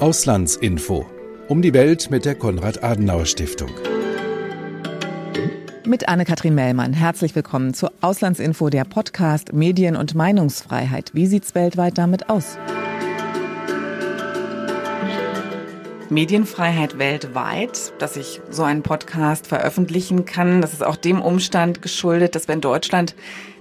Auslandsinfo. 0.00 1.06
Um 1.48 1.60
die 1.60 1.74
Welt 1.74 2.08
mit 2.08 2.24
der 2.24 2.36
Konrad-Adenauer-Stiftung. 2.36 3.70
Mit 5.84 6.08
Anne-Kathrin 6.08 6.54
Mellmann. 6.54 6.92
Herzlich 6.92 7.34
willkommen 7.34 7.74
zur 7.74 7.90
Auslandsinfo, 8.00 8.70
der 8.70 8.84
Podcast 8.84 9.52
Medien- 9.52 9.96
und 9.96 10.14
Meinungsfreiheit. 10.14 11.10
Wie 11.14 11.26
sieht's 11.26 11.56
weltweit 11.56 11.98
damit 11.98 12.30
aus? 12.30 12.58
Medienfreiheit 16.10 16.98
weltweit, 16.98 17.92
dass 17.98 18.16
ich 18.16 18.40
so 18.50 18.62
einen 18.62 18.82
Podcast 18.82 19.48
veröffentlichen 19.48 20.24
kann. 20.24 20.60
Das 20.60 20.72
ist 20.72 20.84
auch 20.84 20.96
dem 20.96 21.20
Umstand 21.20 21.82
geschuldet, 21.82 22.36
dass 22.36 22.46
wir 22.46 22.54
in 22.54 22.60
Deutschland 22.60 23.16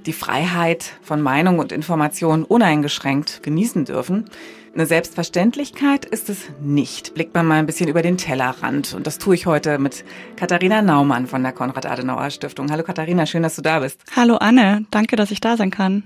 die 0.07 0.13
Freiheit 0.13 0.93
von 1.01 1.21
Meinung 1.21 1.59
und 1.59 1.71
Information 1.71 2.43
uneingeschränkt 2.43 3.43
genießen 3.43 3.85
dürfen. 3.85 4.25
Eine 4.73 4.85
Selbstverständlichkeit 4.85 6.05
ist 6.05 6.29
es 6.29 6.49
nicht. 6.61 7.13
Blickt 7.13 7.33
man 7.33 7.45
mal 7.45 7.59
ein 7.59 7.65
bisschen 7.65 7.89
über 7.89 8.01
den 8.01 8.17
Tellerrand. 8.17 8.93
Und 8.93 9.07
das 9.07 9.17
tue 9.17 9.35
ich 9.35 9.45
heute 9.45 9.79
mit 9.79 10.05
Katharina 10.35 10.81
Naumann 10.81 11.27
von 11.27 11.43
der 11.43 11.51
Konrad-Adenauer-Stiftung. 11.51 12.71
Hallo 12.71 12.83
Katharina, 12.83 13.25
schön, 13.25 13.43
dass 13.43 13.55
du 13.55 13.61
da 13.61 13.79
bist. 13.79 13.99
Hallo 14.15 14.37
Anne, 14.37 14.85
danke, 14.91 15.15
dass 15.15 15.31
ich 15.31 15.41
da 15.41 15.57
sein 15.57 15.71
kann. 15.71 16.03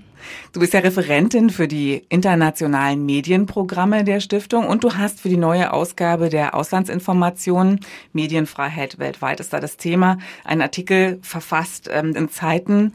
Du 0.52 0.60
bist 0.60 0.72
ja 0.72 0.80
Referentin 0.80 1.50
für 1.50 1.68
die 1.68 2.02
internationalen 2.08 3.04
Medienprogramme 3.04 4.04
der 4.04 4.20
Stiftung 4.20 4.66
und 4.66 4.84
du 4.84 4.94
hast 4.94 5.20
für 5.20 5.28
die 5.28 5.36
neue 5.36 5.72
Ausgabe 5.72 6.28
der 6.28 6.54
Auslandsinformationen 6.54 7.80
Medienfreiheit 8.12 8.98
weltweit 8.98 9.40
ist 9.40 9.52
da 9.52 9.60
das 9.60 9.76
Thema, 9.76 10.18
einen 10.44 10.62
Artikel 10.62 11.18
verfasst 11.22 11.88
ähm, 11.92 12.14
in 12.14 12.28
Zeiten 12.28 12.92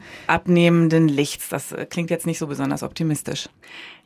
abnehmenden 0.98 1.08
Lichts. 1.08 1.48
Das 1.48 1.72
äh, 1.72 1.86
klingt 1.86 2.10
jetzt 2.10 2.26
nicht 2.26 2.38
so 2.38 2.46
besonders 2.46 2.82
optimistisch. 2.82 3.48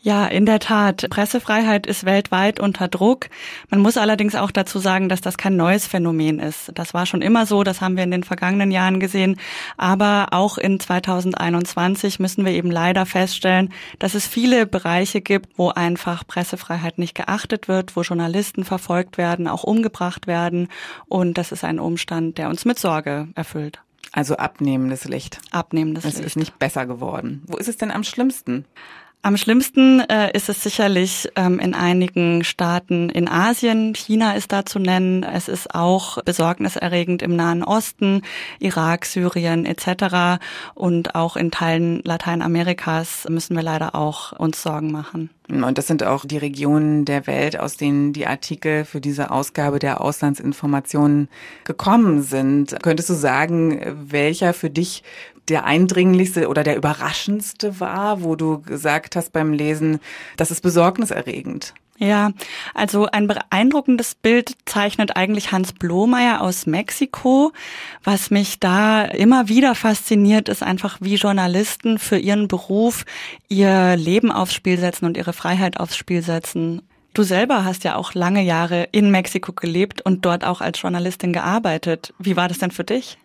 Ja, 0.00 0.26
in 0.26 0.46
der 0.46 0.58
Tat. 0.58 1.08
Pressefreiheit 1.10 1.86
ist 1.86 2.04
weltweit 2.04 2.58
unter 2.58 2.88
Druck. 2.88 3.28
Man 3.70 3.80
muss 3.80 3.96
allerdings 3.96 4.34
auch 4.34 4.50
dazu 4.50 4.80
sagen, 4.80 5.08
dass 5.08 5.20
das 5.20 5.36
kein 5.36 5.56
neues 5.56 5.86
Phänomen 5.86 6.40
ist. 6.40 6.72
Das 6.74 6.92
war 6.92 7.06
schon 7.06 7.22
immer 7.22 7.46
so, 7.46 7.62
das 7.62 7.80
haben 7.80 7.96
wir 7.96 8.02
in 8.02 8.10
den 8.10 8.24
vergangenen 8.24 8.72
Jahren 8.72 8.98
gesehen. 8.98 9.38
Aber 9.76 10.28
auch 10.32 10.58
in 10.58 10.80
2021 10.80 12.18
müssen 12.18 12.44
wir 12.44 12.52
eben 12.52 12.70
leider 12.70 13.06
feststellen, 13.06 13.72
dass 14.00 14.14
es 14.14 14.26
viele 14.26 14.66
Bereiche 14.66 15.20
gibt, 15.20 15.56
wo 15.56 15.68
einfach 15.68 16.26
Pressefreiheit 16.26 16.98
nicht 16.98 17.14
geachtet 17.14 17.68
wird, 17.68 17.94
wo 17.94 18.02
Journalisten 18.02 18.64
verfolgt 18.64 19.18
werden, 19.18 19.46
auch 19.46 19.62
umgebracht 19.62 20.26
werden. 20.26 20.66
Und 21.06 21.38
das 21.38 21.52
ist 21.52 21.62
ein 21.62 21.78
Umstand, 21.78 22.38
der 22.38 22.48
uns 22.48 22.64
mit 22.64 22.80
Sorge 22.80 23.28
erfüllt. 23.36 23.80
Also 24.12 24.36
abnehmendes 24.36 25.04
Licht. 25.04 25.40
Abnehmendes 25.50 26.04
es 26.04 26.14
Licht. 26.14 26.20
Es 26.20 26.26
ist 26.26 26.36
nicht 26.36 26.58
besser 26.58 26.86
geworden. 26.86 27.42
Wo 27.46 27.56
ist 27.56 27.68
es 27.68 27.78
denn 27.78 27.90
am 27.90 28.04
schlimmsten? 28.04 28.66
Am 29.24 29.36
schlimmsten 29.36 30.00
äh, 30.00 30.36
ist 30.36 30.48
es 30.48 30.64
sicherlich 30.64 31.28
ähm, 31.36 31.60
in 31.60 31.74
einigen 31.74 32.42
Staaten 32.42 33.08
in 33.08 33.28
Asien. 33.28 33.94
China 33.94 34.32
ist 34.32 34.50
da 34.50 34.66
zu 34.66 34.80
nennen. 34.80 35.22
Es 35.22 35.46
ist 35.46 35.76
auch 35.76 36.20
besorgniserregend 36.24 37.22
im 37.22 37.36
Nahen 37.36 37.62
Osten, 37.62 38.22
Irak, 38.58 39.04
Syrien 39.04 39.64
etc. 39.64 40.42
Und 40.74 41.14
auch 41.14 41.36
in 41.36 41.52
Teilen 41.52 42.02
Lateinamerikas 42.02 43.28
müssen 43.30 43.54
wir 43.54 43.62
leider 43.62 43.94
auch 43.94 44.32
uns 44.32 44.60
Sorgen 44.60 44.90
machen. 44.90 45.30
Und 45.48 45.76
das 45.76 45.88
sind 45.88 46.04
auch 46.04 46.24
die 46.24 46.38
Regionen 46.38 47.04
der 47.04 47.26
Welt, 47.26 47.58
aus 47.58 47.76
denen 47.76 48.12
die 48.12 48.26
Artikel 48.26 48.84
für 48.84 49.00
diese 49.00 49.30
Ausgabe 49.30 49.78
der 49.78 50.00
Auslandsinformationen 50.00 51.28
gekommen 51.64 52.22
sind. 52.22 52.76
Könntest 52.82 53.10
du 53.10 53.14
sagen, 53.14 53.80
welcher 54.08 54.54
für 54.54 54.70
dich 54.70 55.02
der 55.48 55.64
eindringlichste 55.64 56.48
oder 56.48 56.62
der 56.62 56.76
überraschendste 56.76 57.80
war, 57.80 58.22
wo 58.22 58.36
du 58.36 58.62
gesagt 58.62 59.16
hast 59.16 59.32
beim 59.32 59.52
Lesen, 59.52 59.98
das 60.36 60.50
ist 60.50 60.60
besorgniserregend? 60.60 61.74
Ja, 61.98 62.32
also 62.74 63.06
ein 63.06 63.28
beeindruckendes 63.28 64.14
Bild 64.14 64.56
zeichnet 64.64 65.16
eigentlich 65.16 65.52
Hans 65.52 65.72
Blomeyer 65.72 66.40
aus 66.40 66.66
Mexiko. 66.66 67.52
Was 68.02 68.30
mich 68.30 68.58
da 68.58 69.04
immer 69.04 69.48
wieder 69.48 69.74
fasziniert, 69.74 70.48
ist 70.48 70.62
einfach, 70.62 70.98
wie 71.00 71.14
Journalisten 71.14 71.98
für 71.98 72.18
ihren 72.18 72.48
Beruf 72.48 73.04
ihr 73.48 73.96
Leben 73.96 74.32
aufs 74.32 74.54
Spiel 74.54 74.78
setzen 74.78 75.04
und 75.04 75.16
ihre 75.16 75.32
Freiheit 75.32 75.78
aufs 75.78 75.96
Spiel 75.96 76.22
setzen. 76.22 76.82
Du 77.14 77.24
selber 77.24 77.64
hast 77.64 77.84
ja 77.84 77.96
auch 77.96 78.14
lange 78.14 78.42
Jahre 78.42 78.88
in 78.90 79.10
Mexiko 79.10 79.52
gelebt 79.52 80.00
und 80.00 80.24
dort 80.24 80.44
auch 80.44 80.62
als 80.62 80.80
Journalistin 80.80 81.34
gearbeitet. 81.34 82.14
Wie 82.18 82.36
war 82.36 82.48
das 82.48 82.58
denn 82.58 82.70
für 82.70 82.84
dich? 82.84 83.18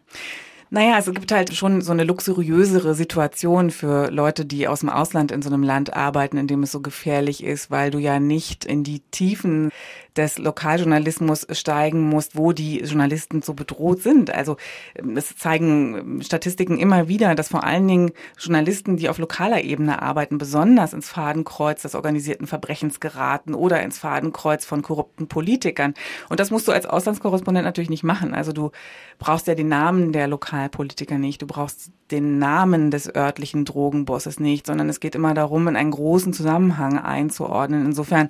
Naja, 0.69 0.95
also 0.95 1.11
es 1.11 1.15
gibt 1.15 1.31
halt 1.31 1.53
schon 1.53 1.81
so 1.81 1.93
eine 1.93 2.03
luxuriösere 2.03 2.93
Situation 2.93 3.71
für 3.71 4.11
Leute, 4.11 4.45
die 4.45 4.67
aus 4.67 4.81
dem 4.81 4.89
Ausland 4.89 5.31
in 5.31 5.41
so 5.41 5.49
einem 5.49 5.63
Land 5.63 5.93
arbeiten, 5.93 6.37
in 6.37 6.47
dem 6.47 6.63
es 6.63 6.73
so 6.73 6.81
gefährlich 6.81 7.41
ist, 7.41 7.71
weil 7.71 7.89
du 7.89 7.99
ja 7.99 8.19
nicht 8.19 8.65
in 8.65 8.83
die 8.83 8.99
Tiefen 9.11 9.71
des 10.17 10.37
Lokaljournalismus 10.37 11.47
steigen 11.51 12.01
musst, 12.01 12.35
wo 12.35 12.51
die 12.51 12.79
Journalisten 12.79 13.41
so 13.41 13.53
bedroht 13.53 14.01
sind. 14.01 14.33
Also 14.33 14.57
ähm, 14.95 15.15
es 15.15 15.35
zeigen 15.37 15.97
ähm, 15.97 16.21
Statistiken 16.21 16.77
immer 16.77 17.07
wieder, 17.07 17.35
dass 17.35 17.49
vor 17.49 17.63
allen 17.63 17.87
Dingen 17.87 18.11
Journalisten, 18.39 18.97
die 18.97 19.09
auf 19.09 19.19
lokaler 19.19 19.63
Ebene 19.63 20.01
arbeiten, 20.01 20.37
besonders 20.37 20.93
ins 20.93 21.09
Fadenkreuz 21.09 21.83
des 21.83 21.95
organisierten 21.95 22.47
Verbrechens 22.47 22.99
geraten 22.99 23.53
oder 23.53 23.81
ins 23.81 23.99
Fadenkreuz 23.99 24.65
von 24.65 24.81
korrupten 24.81 25.27
Politikern. 25.27 25.93
Und 26.29 26.39
das 26.39 26.51
musst 26.51 26.67
du 26.67 26.71
als 26.71 26.85
Auslandskorrespondent 26.85 27.65
natürlich 27.65 27.89
nicht 27.89 28.03
machen. 28.03 28.33
Also 28.33 28.51
du 28.51 28.71
brauchst 29.19 29.47
ja 29.47 29.55
den 29.55 29.69
Namen 29.69 30.11
der 30.11 30.27
Lokalpolitiker 30.27 31.17
nicht, 31.17 31.41
du 31.41 31.47
brauchst 31.47 31.91
den 32.11 32.39
Namen 32.39 32.91
des 32.91 33.13
örtlichen 33.13 33.65
Drogenbosses 33.65 34.39
nicht, 34.39 34.65
sondern 34.65 34.89
es 34.89 34.99
geht 34.99 35.15
immer 35.15 35.33
darum, 35.33 35.67
in 35.67 35.75
einen 35.75 35.91
großen 35.91 36.33
Zusammenhang 36.33 36.97
einzuordnen. 36.97 37.85
Insofern 37.85 38.29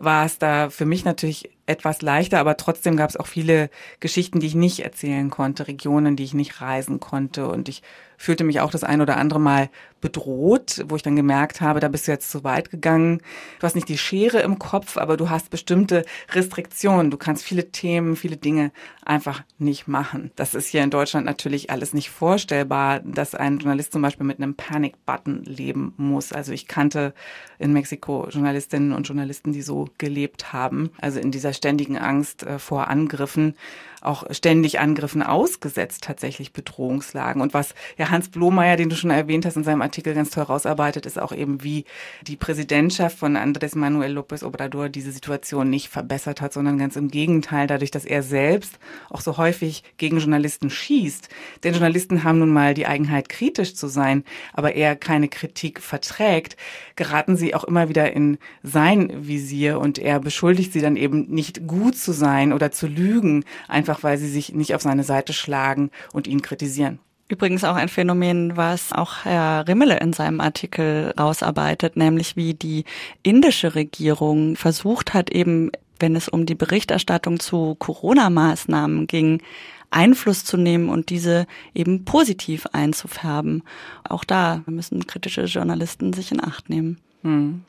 war 0.00 0.24
es 0.24 0.38
da 0.38 0.70
für 0.70 0.86
mich 0.86 1.04
natürlich 1.04 1.50
etwas 1.66 2.02
leichter, 2.02 2.38
aber 2.38 2.56
trotzdem 2.56 2.96
gab 2.96 3.10
es 3.10 3.16
auch 3.16 3.26
viele 3.26 3.70
Geschichten, 4.00 4.40
die 4.40 4.46
ich 4.46 4.54
nicht 4.54 4.80
erzählen 4.80 5.30
konnte, 5.30 5.68
Regionen, 5.68 6.16
die 6.16 6.24
ich 6.24 6.34
nicht 6.34 6.60
reisen 6.60 7.00
konnte. 7.00 7.48
Und 7.48 7.68
ich 7.68 7.82
fühlte 8.18 8.44
mich 8.44 8.60
auch 8.60 8.70
das 8.70 8.84
ein 8.84 9.00
oder 9.00 9.16
andere 9.16 9.40
Mal 9.40 9.70
bedroht, 10.00 10.84
wo 10.88 10.96
ich 10.96 11.02
dann 11.02 11.16
gemerkt 11.16 11.60
habe, 11.60 11.80
da 11.80 11.88
bist 11.88 12.06
du 12.06 12.12
jetzt 12.12 12.30
zu 12.30 12.44
weit 12.44 12.70
gegangen. 12.70 13.20
Du 13.58 13.64
hast 13.64 13.74
nicht 13.74 13.88
die 13.88 13.98
Schere 13.98 14.40
im 14.40 14.58
Kopf, 14.58 14.96
aber 14.96 15.16
du 15.16 15.30
hast 15.30 15.50
bestimmte 15.50 16.04
Restriktionen. 16.32 17.10
Du 17.10 17.16
kannst 17.16 17.44
viele 17.44 17.70
Themen, 17.70 18.16
viele 18.16 18.36
Dinge 18.36 18.72
einfach 19.04 19.42
nicht 19.58 19.88
machen. 19.88 20.30
Das 20.36 20.54
ist 20.54 20.68
hier 20.68 20.82
in 20.82 20.90
Deutschland 20.90 21.26
natürlich 21.26 21.70
alles 21.70 21.94
nicht 21.94 22.10
vorstellbar, 22.10 23.00
dass 23.00 23.34
ein 23.34 23.58
Journalist 23.58 23.92
zum 23.92 24.02
Beispiel 24.02 24.26
mit 24.26 24.38
einem 24.38 24.54
Panic-Button 24.54 25.44
leben 25.44 25.94
muss. 25.96 26.32
Also 26.32 26.52
ich 26.52 26.66
kannte 26.66 27.14
in 27.58 27.72
Mexiko 27.72 28.28
Journalistinnen 28.28 28.92
und 28.92 29.06
Journalisten, 29.08 29.52
die 29.52 29.62
so 29.62 29.88
gelebt 29.98 30.52
haben. 30.52 30.90
Also 31.00 31.20
in 31.20 31.30
dieser 31.30 31.52
ständigen 31.52 31.98
Angst 31.98 32.42
äh, 32.42 32.58
vor 32.58 32.88
Angriffen, 32.88 33.54
auch 34.00 34.24
ständig 34.30 34.80
Angriffen 34.80 35.22
ausgesetzt, 35.22 36.04
tatsächlich 36.04 36.52
Bedrohungslagen. 36.52 37.42
Und 37.42 37.54
was 37.54 37.74
ja 37.96 38.10
Hans 38.10 38.28
Blomeyer, 38.28 38.76
den 38.76 38.90
du 38.90 38.96
schon 38.96 39.10
erwähnt 39.10 39.46
hast, 39.46 39.56
in 39.56 39.64
seinem 39.64 39.82
Artikel 39.82 40.14
ganz 40.14 40.30
toll 40.30 40.44
rausarbeitet, 40.44 41.06
ist 41.06 41.18
auch 41.18 41.32
eben, 41.32 41.62
wie 41.62 41.84
die 42.26 42.36
Präsidentschaft 42.36 43.18
von 43.18 43.36
Andrés 43.36 43.76
Manuel 43.76 44.18
López 44.18 44.44
Obrador 44.44 44.88
diese 44.88 45.12
Situation 45.12 45.70
nicht 45.70 45.88
verbessert 45.88 46.40
hat, 46.40 46.52
sondern 46.52 46.78
ganz 46.78 46.96
im 46.96 47.08
Gegenteil, 47.08 47.66
dadurch, 47.66 47.90
dass 47.90 48.04
er 48.04 48.22
selbst 48.22 48.78
auch 49.10 49.20
so 49.20 49.36
häufig 49.36 49.82
gegen 49.96 50.18
Journalisten 50.18 50.70
schießt. 50.70 51.28
Denn 51.64 51.72
Journalisten 51.72 52.24
haben 52.24 52.38
nun 52.38 52.52
mal 52.52 52.74
die 52.74 52.86
Eigenheit, 52.86 53.28
kritisch 53.28 53.74
zu 53.74 53.88
sein, 53.88 54.24
aber 54.52 54.74
er 54.74 54.96
keine 54.96 55.28
Kritik 55.28 55.80
verträgt, 55.80 56.56
geraten 56.96 57.36
sie 57.36 57.54
auch 57.54 57.64
immer 57.64 57.88
wieder 57.88 58.12
in 58.12 58.38
sein 58.62 59.26
Visier 59.26 59.80
und 59.80 59.98
er 59.98 60.20
beschuldigt 60.20 60.72
sie 60.72 60.80
dann 60.80 60.96
eben 60.96 61.26
nicht 61.28 61.66
gut 61.66 61.96
zu 61.96 62.12
sein 62.12 62.52
oder 62.52 62.70
zu 62.70 62.86
lügen, 62.86 63.44
einfach 63.66 63.87
weil 64.02 64.18
sie 64.18 64.28
sich 64.28 64.54
nicht 64.54 64.74
auf 64.74 64.82
seine 64.82 65.04
Seite 65.04 65.32
schlagen 65.32 65.90
und 66.12 66.26
ihn 66.26 66.42
kritisieren. 66.42 66.98
Übrigens 67.28 67.62
auch 67.64 67.76
ein 67.76 67.88
Phänomen, 67.88 68.56
was 68.56 68.92
auch 68.92 69.24
Herr 69.24 69.68
Rimmele 69.68 69.98
in 69.98 70.14
seinem 70.14 70.40
Artikel 70.40 71.12
rausarbeitet, 71.18 71.96
nämlich 71.96 72.36
wie 72.36 72.54
die 72.54 72.84
indische 73.22 73.74
Regierung 73.74 74.56
versucht 74.56 75.12
hat, 75.12 75.30
eben 75.30 75.70
wenn 76.00 76.16
es 76.16 76.28
um 76.28 76.46
die 76.46 76.54
Berichterstattung 76.54 77.38
zu 77.38 77.74
Corona-Maßnahmen 77.74 79.06
ging, 79.06 79.42
Einfluss 79.90 80.44
zu 80.44 80.56
nehmen 80.56 80.88
und 80.88 81.10
diese 81.10 81.46
eben 81.74 82.04
positiv 82.04 82.66
einzufärben. 82.72 83.62
Auch 84.08 84.24
da 84.24 84.62
müssen 84.66 85.06
kritische 85.06 85.44
Journalisten 85.44 86.12
sich 86.12 86.32
in 86.32 86.42
Acht 86.42 86.68
nehmen. 86.68 86.98
Hm. 87.22 87.64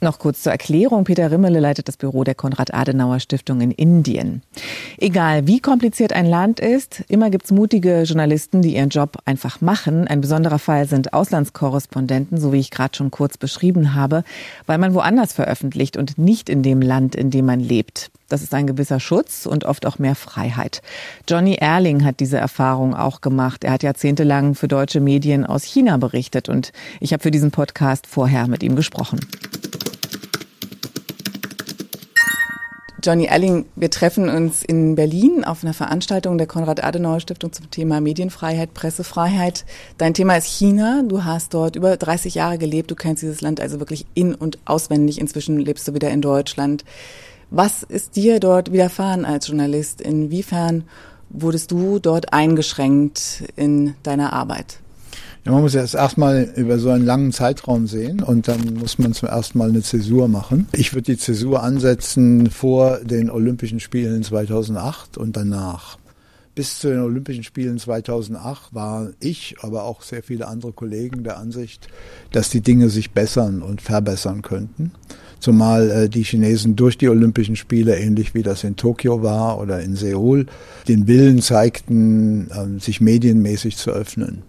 Noch 0.00 0.18
kurz 0.18 0.42
zur 0.42 0.52
Erklärung. 0.52 1.04
Peter 1.04 1.30
Rimmele 1.30 1.60
leitet 1.60 1.88
das 1.88 1.96
Büro 1.96 2.24
der 2.24 2.34
Konrad-Adenauer-Stiftung 2.34 3.60
in 3.60 3.70
Indien. 3.70 4.42
Egal 4.98 5.46
wie 5.46 5.60
kompliziert 5.60 6.12
ein 6.12 6.26
Land 6.26 6.60
ist, 6.60 7.04
immer 7.08 7.30
gibt's 7.30 7.50
mutige 7.50 8.02
Journalisten, 8.02 8.62
die 8.62 8.76
ihren 8.76 8.88
Job 8.88 9.18
einfach 9.24 9.60
machen. 9.60 10.08
Ein 10.08 10.20
besonderer 10.20 10.58
Fall 10.58 10.86
sind 10.86 11.12
Auslandskorrespondenten, 11.12 12.38
so 12.38 12.52
wie 12.52 12.60
ich 12.60 12.70
gerade 12.70 12.96
schon 12.96 13.10
kurz 13.10 13.36
beschrieben 13.36 13.94
habe, 13.94 14.24
weil 14.66 14.78
man 14.78 14.94
woanders 14.94 15.32
veröffentlicht 15.32 15.96
und 15.96 16.18
nicht 16.18 16.48
in 16.48 16.62
dem 16.62 16.80
Land, 16.80 17.14
in 17.14 17.30
dem 17.30 17.46
man 17.46 17.60
lebt. 17.60 18.10
Das 18.30 18.42
ist 18.42 18.54
ein 18.54 18.68
gewisser 18.68 19.00
Schutz 19.00 19.44
und 19.44 19.64
oft 19.64 19.84
auch 19.84 19.98
mehr 19.98 20.14
Freiheit. 20.14 20.82
Johnny 21.28 21.56
Erling 21.56 22.04
hat 22.04 22.20
diese 22.20 22.38
Erfahrung 22.38 22.94
auch 22.94 23.20
gemacht. 23.20 23.64
Er 23.64 23.72
hat 23.72 23.82
jahrzehntelang 23.82 24.54
für 24.54 24.68
deutsche 24.68 25.00
Medien 25.00 25.44
aus 25.44 25.64
China 25.64 25.96
berichtet 25.96 26.48
und 26.48 26.72
ich 27.00 27.12
habe 27.12 27.22
für 27.22 27.32
diesen 27.32 27.50
Podcast 27.50 28.06
vorher 28.06 28.46
mit 28.46 28.62
ihm 28.62 28.76
gesprochen. 28.76 29.18
Johnny 33.02 33.26
Elling, 33.26 33.64
wir 33.76 33.90
treffen 33.90 34.28
uns 34.28 34.62
in 34.62 34.94
Berlin 34.94 35.42
auf 35.42 35.64
einer 35.64 35.72
Veranstaltung 35.72 36.36
der 36.38 36.46
Konrad-Adenauer-Stiftung 36.46 37.52
zum 37.52 37.70
Thema 37.70 38.00
Medienfreiheit, 38.00 38.74
Pressefreiheit. 38.74 39.64
Dein 39.96 40.14
Thema 40.14 40.36
ist 40.36 40.46
China. 40.46 41.02
Du 41.02 41.24
hast 41.24 41.54
dort 41.54 41.76
über 41.76 41.96
30 41.96 42.34
Jahre 42.34 42.58
gelebt. 42.58 42.90
Du 42.90 42.94
kennst 42.94 43.22
dieses 43.22 43.40
Land 43.40 43.60
also 43.60 43.80
wirklich 43.80 44.06
in- 44.14 44.34
und 44.34 44.58
auswendig. 44.66 45.18
Inzwischen 45.18 45.58
lebst 45.58 45.88
du 45.88 45.94
wieder 45.94 46.10
in 46.10 46.20
Deutschland. 46.20 46.84
Was 47.50 47.82
ist 47.82 48.14
dir 48.14 48.38
dort 48.38 48.72
widerfahren 48.72 49.24
als 49.24 49.48
Journalist? 49.48 50.00
Inwiefern 50.00 50.84
wurdest 51.30 51.72
du 51.72 51.98
dort 51.98 52.32
eingeschränkt 52.32 53.44
in 53.56 53.94
deiner 54.04 54.32
Arbeit? 54.32 54.78
Ja, 55.44 55.52
man 55.52 55.62
muss 55.62 55.72
ja 55.74 55.80
erstmal 55.80 56.52
über 56.54 56.78
so 56.78 56.90
einen 56.90 57.04
langen 57.04 57.32
Zeitraum 57.32 57.86
sehen 57.86 58.22
und 58.22 58.46
dann 58.46 58.74
muss 58.74 58.98
man 58.98 59.14
zum 59.14 59.30
ersten 59.30 59.58
Mal 59.58 59.70
eine 59.70 59.82
Zäsur 59.82 60.28
machen. 60.28 60.68
Ich 60.72 60.92
würde 60.92 61.12
die 61.12 61.18
Zäsur 61.18 61.62
ansetzen 61.62 62.50
vor 62.50 62.98
den 62.98 63.30
Olympischen 63.30 63.80
Spielen 63.80 64.22
2008 64.22 65.16
und 65.16 65.36
danach. 65.36 65.98
Bis 66.60 66.78
zu 66.78 66.88
den 66.88 67.00
Olympischen 67.00 67.42
Spielen 67.42 67.78
2008 67.78 68.74
war 68.74 69.12
ich, 69.18 69.56
aber 69.62 69.84
auch 69.84 70.02
sehr 70.02 70.22
viele 70.22 70.46
andere 70.46 70.72
Kollegen 70.72 71.24
der 71.24 71.38
Ansicht, 71.38 71.88
dass 72.32 72.50
die 72.50 72.60
Dinge 72.60 72.90
sich 72.90 73.12
bessern 73.12 73.62
und 73.62 73.80
verbessern 73.80 74.42
könnten. 74.42 74.92
Zumal 75.38 75.90
äh, 75.90 76.08
die 76.10 76.22
Chinesen 76.22 76.76
durch 76.76 76.98
die 76.98 77.08
Olympischen 77.08 77.56
Spiele, 77.56 77.98
ähnlich 77.98 78.34
wie 78.34 78.42
das 78.42 78.62
in 78.62 78.76
Tokio 78.76 79.22
war 79.22 79.58
oder 79.58 79.80
in 79.80 79.96
Seoul, 79.96 80.44
den 80.86 81.06
Willen 81.06 81.40
zeigten, 81.40 82.50
äh, 82.50 82.78
sich 82.78 83.00
medienmäßig 83.00 83.78
zu 83.78 83.90
öffnen. 83.90 84.42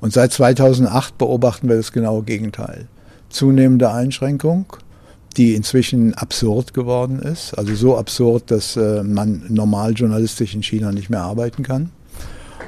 Und 0.00 0.14
seit 0.14 0.32
2008 0.32 1.18
beobachten 1.18 1.68
wir 1.68 1.76
das 1.76 1.92
genaue 1.92 2.22
Gegenteil. 2.22 2.86
Zunehmende 3.28 3.92
Einschränkung, 3.92 4.64
die 5.38 5.54
inzwischen 5.54 6.14
absurd 6.14 6.74
geworden 6.74 7.20
ist. 7.20 7.54
Also 7.54 7.74
so 7.76 7.96
absurd, 7.96 8.50
dass 8.50 8.76
äh, 8.76 9.02
man 9.04 9.44
normal 9.48 9.92
journalistisch 9.94 10.54
in 10.54 10.62
China 10.62 10.90
nicht 10.92 11.10
mehr 11.10 11.22
arbeiten 11.22 11.62
kann. 11.62 11.90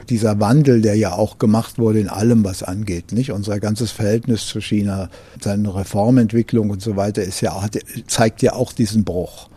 Dieser 0.09 0.41
Wandel, 0.41 0.81
der 0.81 0.95
ja 0.95 1.13
auch 1.13 1.39
gemacht 1.39 1.79
wurde 1.79 2.01
in 2.01 2.09
allem, 2.09 2.45
was 2.45 2.63
angeht, 2.63 3.13
nicht? 3.13 3.33
Unser 3.33 3.61
ganzes 3.61 3.91
Verhältnis 3.91 4.47
zu 4.47 4.61
China, 4.61 5.11
seine 5.41 5.75
Reformentwicklung 5.75 6.71
und 6.71 6.81
so 6.81 6.97
weiter, 6.97 7.23
ist 7.23 7.41
ja, 7.41 7.61
hat, 7.61 7.79
zeigt 8.07 8.43
ja 8.43 8.55
auch 8.55 8.73
diesen 8.73 9.05
Bruch. 9.05 9.49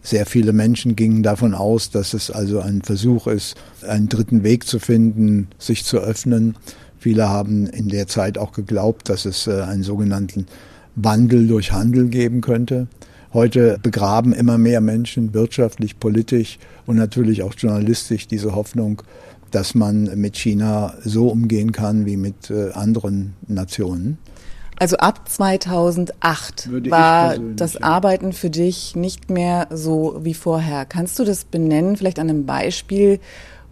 Sehr 0.00 0.26
viele 0.26 0.52
Menschen 0.52 0.96
gingen 0.96 1.22
davon 1.22 1.54
aus, 1.54 1.90
dass 1.90 2.14
es 2.14 2.30
also 2.30 2.60
ein 2.60 2.82
Versuch 2.82 3.26
ist, 3.28 3.56
einen 3.86 4.08
dritten 4.08 4.42
Weg 4.42 4.66
zu 4.66 4.80
finden, 4.80 5.48
sich 5.58 5.84
zu 5.84 5.98
öffnen. 5.98 6.56
Viele 6.98 7.28
haben 7.28 7.66
in 7.66 7.88
der 7.88 8.08
Zeit 8.08 8.38
auch 8.38 8.52
geglaubt, 8.52 9.08
dass 9.08 9.24
es 9.24 9.46
äh, 9.46 9.62
einen 9.62 9.82
sogenannten 9.84 10.46
Wandel 10.96 11.46
durch 11.46 11.72
Handel 11.72 12.08
geben 12.08 12.40
könnte. 12.40 12.86
Heute 13.32 13.78
begraben 13.82 14.32
immer 14.32 14.58
mehr 14.58 14.80
Menschen 14.80 15.32
wirtschaftlich, 15.32 15.98
politisch 15.98 16.58
und 16.86 16.96
natürlich 16.96 17.42
auch 17.42 17.54
journalistisch 17.56 18.28
diese 18.28 18.54
Hoffnung, 18.54 19.02
dass 19.50 19.74
man 19.74 20.04
mit 20.18 20.36
China 20.36 20.94
so 21.02 21.28
umgehen 21.28 21.72
kann 21.72 22.04
wie 22.04 22.16
mit 22.16 22.50
äh, 22.50 22.72
anderen 22.72 23.34
Nationen. 23.48 24.18
Also 24.78 24.96
ab 24.96 25.28
2008 25.28 26.68
war 26.90 27.38
das. 27.38 27.80
Arbeiten 27.80 28.32
für 28.32 28.50
dich 28.50 28.96
nicht 28.96 29.30
mehr 29.30 29.68
so 29.70 30.18
wie 30.22 30.34
vorher. 30.34 30.86
Kannst 30.86 31.18
du 31.18 31.24
das 31.24 31.44
benennen, 31.44 31.96
vielleicht 31.96 32.18
an 32.18 32.28
einem 32.28 32.46
Beispiel, 32.46 33.20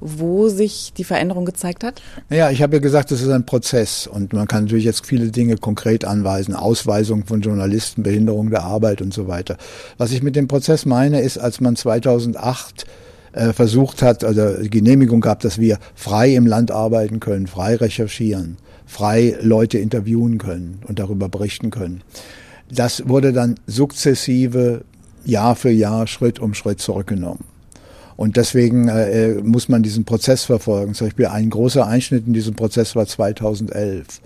wo 0.01 0.49
sich 0.49 0.93
die 0.97 1.05
Veränderung 1.05 1.45
gezeigt 1.45 1.85
hat? 1.85 2.03
Naja, 2.29 2.51
ich 2.51 2.63
habe 2.63 2.77
ja 2.77 2.81
gesagt, 2.81 3.11
das 3.11 3.21
ist 3.21 3.29
ein 3.29 3.47
Prozess 3.47 4.07
und 4.07 4.33
man 4.33 4.49
kann 4.49 4.65
natürlich 4.65 4.85
jetzt 4.85 5.07
viele 5.07 5.31
Dinge 5.31 5.57
konkret 5.57 6.05
anweisen, 6.05 6.55
Ausweisung 6.55 7.27
von 7.27 7.43
Journalisten, 7.43 8.03
Behinderung 8.03 8.51
der 8.51 8.65
Arbeit 8.65 9.03
und 9.03 9.13
so 9.13 9.29
weiter. 9.29 9.57
Was 9.99 10.13
ich 10.13 10.23
mit 10.23 10.37
dem 10.37 10.49
Prozess 10.49 10.87
meine, 10.87 11.21
ist, 11.21 11.39
als 11.39 11.61
man 11.61 11.77
2008 11.77 12.87
äh, 13.33 13.53
versucht 13.53 14.03
hat, 14.03 14.25
also 14.25 14.55
Genehmigung 14.69 15.21
gab, 15.21 15.41
dass 15.41 15.59
wir 15.59 15.79
frei 15.95 16.35
im 16.35 16.47
Land 16.47 16.71
arbeiten 16.71 17.21
können, 17.21 17.47
frei 17.47 17.77
recherchieren, 17.77 18.57
frei 18.87 19.37
Leute 19.41 19.79
interviewen 19.79 20.39
können 20.39 20.81
und 20.87 20.99
darüber 20.99 21.29
berichten 21.29 21.71
können. 21.71 22.03
Das 22.71 23.09
wurde 23.09 23.33
dann 23.33 23.57
sukzessive 23.67 24.83
Jahr 25.25 25.57
für 25.57 25.71
Jahr, 25.71 26.07
Schritt 26.07 26.39
um 26.39 26.55
Schritt 26.55 26.81
zurückgenommen. 26.81 27.45
Und 28.21 28.37
deswegen 28.37 28.89
äh, 28.89 29.31
äh, 29.31 29.43
muss 29.43 29.71
man 29.71 29.83
diesen 29.83 30.05
Prozess 30.05 30.45
verfolgen. 30.45 30.93
Zum 30.93 31.07
Beispiel 31.07 31.29
ein 31.29 31.49
großer 31.49 31.87
Einschnitt 31.87 32.27
in 32.27 32.35
diesem 32.35 32.55
Prozess 32.55 32.95
war 32.95 33.07
2011 33.07 34.21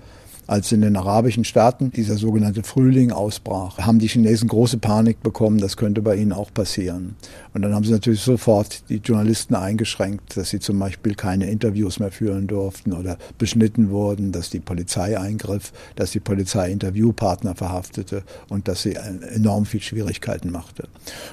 als 0.48 0.72
in 0.72 0.80
den 0.80 0.96
arabischen 0.96 1.44
Staaten 1.44 1.92
dieser 1.92 2.16
sogenannte 2.16 2.64
Frühling 2.64 3.12
ausbrach, 3.12 3.78
haben 3.78 4.00
die 4.00 4.08
Chinesen 4.08 4.48
große 4.48 4.78
Panik 4.78 5.22
bekommen, 5.22 5.58
das 5.58 5.76
könnte 5.76 6.02
bei 6.02 6.16
ihnen 6.16 6.32
auch 6.32 6.52
passieren. 6.52 7.14
Und 7.54 7.62
dann 7.62 7.72
haben 7.72 7.84
sie 7.84 7.92
natürlich 7.92 8.20
sofort 8.20 8.88
die 8.88 8.96
Journalisten 8.96 9.54
eingeschränkt, 9.54 10.36
dass 10.36 10.50
sie 10.50 10.58
zum 10.58 10.78
Beispiel 10.80 11.14
keine 11.14 11.48
Interviews 11.48 12.00
mehr 12.00 12.10
führen 12.10 12.48
durften 12.48 12.92
oder 12.92 13.16
beschnitten 13.38 13.90
wurden, 13.90 14.32
dass 14.32 14.50
die 14.50 14.60
Polizei 14.60 15.18
eingriff, 15.18 15.72
dass 15.94 16.10
die 16.10 16.20
Polizei 16.20 16.72
Interviewpartner 16.72 17.54
verhaftete 17.54 18.24
und 18.48 18.66
dass 18.66 18.82
sie 18.82 18.94
enorm 18.94 19.66
viel 19.66 19.80
Schwierigkeiten 19.80 20.50
machte. 20.50 20.88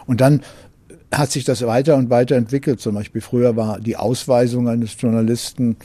Und 0.05 0.21
dann 0.21 0.41
hat 1.11 1.31
sich 1.31 1.43
das 1.43 1.65
weiter 1.65 1.95
und 1.95 2.09
weiter 2.09 2.35
entwickelt. 2.35 2.79
Zum 2.79 2.95
Beispiel 2.95 3.21
früher 3.21 3.55
war 3.55 3.79
die 3.79 3.97
Ausweisung 3.97 4.67
eines 4.67 4.95
Journalisten 4.99 5.77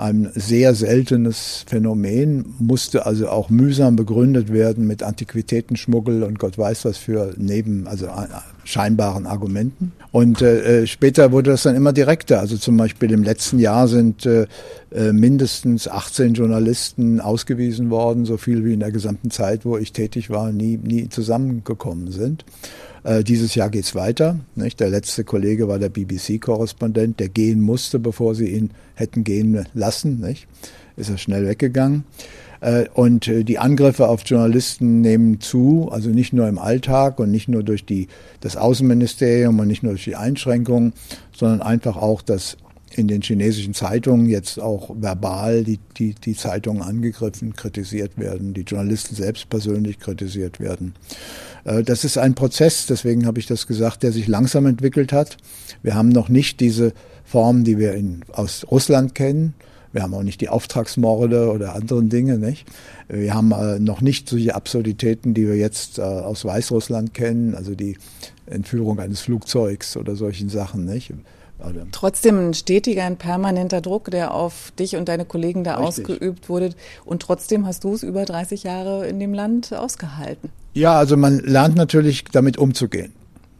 ein 0.00 0.30
sehr 0.34 0.74
seltenes 0.74 1.64
Phänomen, 1.68 2.54
musste 2.58 3.04
also 3.04 3.28
auch 3.28 3.50
mühsam 3.50 3.96
begründet 3.96 4.50
werden 4.50 4.86
mit 4.86 5.02
Antiquitätenschmuggel 5.02 6.22
und 6.22 6.38
Gott 6.38 6.56
weiß 6.56 6.86
was 6.86 6.96
für 6.96 7.34
neben, 7.36 7.86
also 7.86 8.06
äh, 8.06 8.28
scheinbaren 8.64 9.26
Argumenten. 9.26 9.92
Und 10.10 10.40
äh, 10.40 10.82
äh, 10.82 10.86
später 10.86 11.32
wurde 11.32 11.50
das 11.50 11.64
dann 11.64 11.76
immer 11.76 11.92
direkter. 11.92 12.40
Also 12.40 12.56
zum 12.56 12.78
Beispiel 12.78 13.12
im 13.12 13.22
letzten 13.22 13.58
Jahr 13.58 13.88
sind 13.88 14.24
äh, 14.24 14.46
äh 14.90 15.12
mindestens 15.12 15.86
18 15.86 16.32
Journalisten 16.32 17.20
ausgewiesen 17.20 17.90
worden, 17.90 18.24
so 18.24 18.38
viel 18.38 18.64
wie 18.64 18.72
in 18.72 18.80
der 18.80 18.92
gesamten 18.92 19.30
Zeit, 19.30 19.66
wo 19.66 19.76
ich 19.76 19.92
tätig 19.92 20.30
war, 20.30 20.50
nie, 20.50 20.78
nie 20.78 21.10
zusammengekommen 21.10 22.10
sind. 22.10 22.44
Äh, 23.04 23.24
dieses 23.24 23.54
Jahr 23.54 23.70
geht's 23.70 23.94
weiter. 23.94 24.38
Nicht? 24.54 24.80
Der 24.80 24.90
letzte 24.90 25.24
Kollege 25.24 25.68
war 25.68 25.78
der 25.78 25.88
BBC-Korrespondent, 25.88 27.20
der 27.20 27.28
gehen 27.28 27.60
musste, 27.60 27.98
bevor 27.98 28.34
sie 28.34 28.48
ihn 28.48 28.70
hätten 28.94 29.24
gehen 29.24 29.66
lassen. 29.74 30.20
Nicht? 30.20 30.46
Ist 30.96 31.10
er 31.10 31.18
schnell 31.18 31.46
weggegangen. 31.46 32.04
Äh, 32.60 32.86
und 32.92 33.26
äh, 33.26 33.42
die 33.42 33.58
Angriffe 33.58 34.08
auf 34.08 34.22
Journalisten 34.24 35.00
nehmen 35.00 35.40
zu, 35.40 35.88
also 35.90 36.10
nicht 36.10 36.32
nur 36.32 36.48
im 36.48 36.58
Alltag 36.58 37.18
und 37.18 37.30
nicht 37.30 37.48
nur 37.48 37.62
durch 37.62 37.86
die, 37.86 38.08
das 38.40 38.56
Außenministerium 38.56 39.58
und 39.58 39.68
nicht 39.68 39.82
nur 39.82 39.92
durch 39.92 40.04
die 40.04 40.16
Einschränkungen, 40.16 40.92
sondern 41.32 41.62
einfach 41.62 41.96
auch 41.96 42.22
das 42.22 42.58
in 42.94 43.08
den 43.08 43.22
chinesischen 43.22 43.74
Zeitungen 43.74 44.28
jetzt 44.28 44.60
auch 44.60 44.90
verbal 45.00 45.64
die, 45.64 45.78
die, 45.96 46.14
die 46.14 46.34
Zeitungen 46.34 46.82
angegriffen, 46.82 47.54
kritisiert 47.54 48.18
werden, 48.18 48.52
die 48.52 48.62
Journalisten 48.62 49.14
selbst 49.14 49.48
persönlich 49.48 50.00
kritisiert 50.00 50.58
werden. 50.60 50.94
Äh, 51.64 51.82
das 51.82 52.04
ist 52.04 52.18
ein 52.18 52.34
Prozess, 52.34 52.86
deswegen 52.86 53.26
habe 53.26 53.38
ich 53.38 53.46
das 53.46 53.66
gesagt, 53.66 54.02
der 54.02 54.12
sich 54.12 54.26
langsam 54.26 54.66
entwickelt 54.66 55.12
hat. 55.12 55.36
Wir 55.82 55.94
haben 55.94 56.08
noch 56.08 56.28
nicht 56.28 56.60
diese 56.60 56.92
Form, 57.24 57.64
die 57.64 57.78
wir 57.78 57.94
in, 57.94 58.22
aus 58.32 58.66
Russland 58.70 59.14
kennen. 59.14 59.54
Wir 59.92 60.02
haben 60.02 60.14
auch 60.14 60.22
nicht 60.22 60.40
die 60.40 60.48
Auftragsmorde 60.48 61.50
oder 61.50 61.74
anderen 61.74 62.08
Dinge, 62.08 62.38
nicht? 62.38 62.66
Wir 63.08 63.34
haben 63.34 63.50
äh, 63.52 63.80
noch 63.80 64.00
nicht 64.00 64.28
solche 64.28 64.54
Absurditäten, 64.54 65.34
die 65.34 65.48
wir 65.48 65.56
jetzt 65.56 65.98
äh, 65.98 66.02
aus 66.02 66.44
Weißrussland 66.44 67.12
kennen, 67.12 67.54
also 67.54 67.74
die 67.74 67.96
Entführung 68.46 69.00
eines 69.00 69.20
Flugzeugs 69.20 69.96
oder 69.96 70.14
solchen 70.14 70.48
Sachen, 70.48 70.84
nicht? 70.84 71.12
Trotzdem 71.92 72.50
ein 72.50 72.54
stetiger, 72.54 73.04
ein 73.04 73.16
permanenter 73.16 73.80
Druck, 73.80 74.10
der 74.10 74.34
auf 74.34 74.72
dich 74.78 74.96
und 74.96 75.08
deine 75.08 75.24
Kollegen 75.24 75.64
da 75.64 75.76
Richtig. 75.76 76.08
ausgeübt 76.08 76.48
wurde. 76.48 76.70
Und 77.04 77.22
trotzdem 77.22 77.66
hast 77.66 77.84
du 77.84 77.94
es 77.94 78.02
über 78.02 78.24
30 78.24 78.64
Jahre 78.64 79.06
in 79.06 79.20
dem 79.20 79.34
Land 79.34 79.72
ausgehalten. 79.72 80.50
Ja, 80.74 80.98
also 80.98 81.16
man 81.16 81.40
lernt 81.40 81.76
natürlich 81.76 82.24
damit 82.24 82.58
umzugehen. 82.58 83.12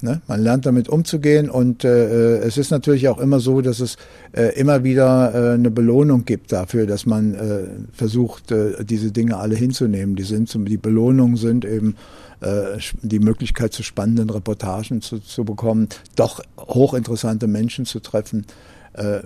Ne? 0.02 0.20
Man 0.26 0.42
lernt 0.42 0.66
damit 0.66 0.88
umzugehen 0.88 1.50
und 1.50 1.84
äh, 1.84 2.38
es 2.38 2.56
ist 2.56 2.70
natürlich 2.70 3.08
auch 3.08 3.18
immer 3.18 3.40
so, 3.40 3.60
dass 3.60 3.80
es 3.80 3.96
äh, 4.32 4.58
immer 4.58 4.84
wieder 4.84 5.34
äh, 5.34 5.54
eine 5.54 5.70
Belohnung 5.70 6.24
gibt 6.24 6.52
dafür, 6.52 6.86
dass 6.86 7.06
man 7.06 7.34
äh, 7.34 7.68
versucht, 7.92 8.50
äh, 8.50 8.84
diese 8.84 9.12
Dinge 9.12 9.36
alle 9.36 9.56
hinzunehmen. 9.56 10.16
Die 10.16 10.22
sind 10.22 10.48
zum, 10.48 10.64
die 10.66 10.76
Belohnungen 10.76 11.36
sind 11.36 11.64
eben 11.64 11.96
äh, 12.40 12.78
die 13.02 13.18
Möglichkeit 13.18 13.72
zu 13.72 13.82
spannenden 13.82 14.30
Reportagen 14.30 15.02
zu, 15.02 15.18
zu 15.18 15.44
bekommen, 15.44 15.88
doch 16.16 16.40
hochinteressante 16.58 17.46
Menschen 17.46 17.84
zu 17.84 18.00
treffen. 18.00 18.46
Äh, 18.94 19.20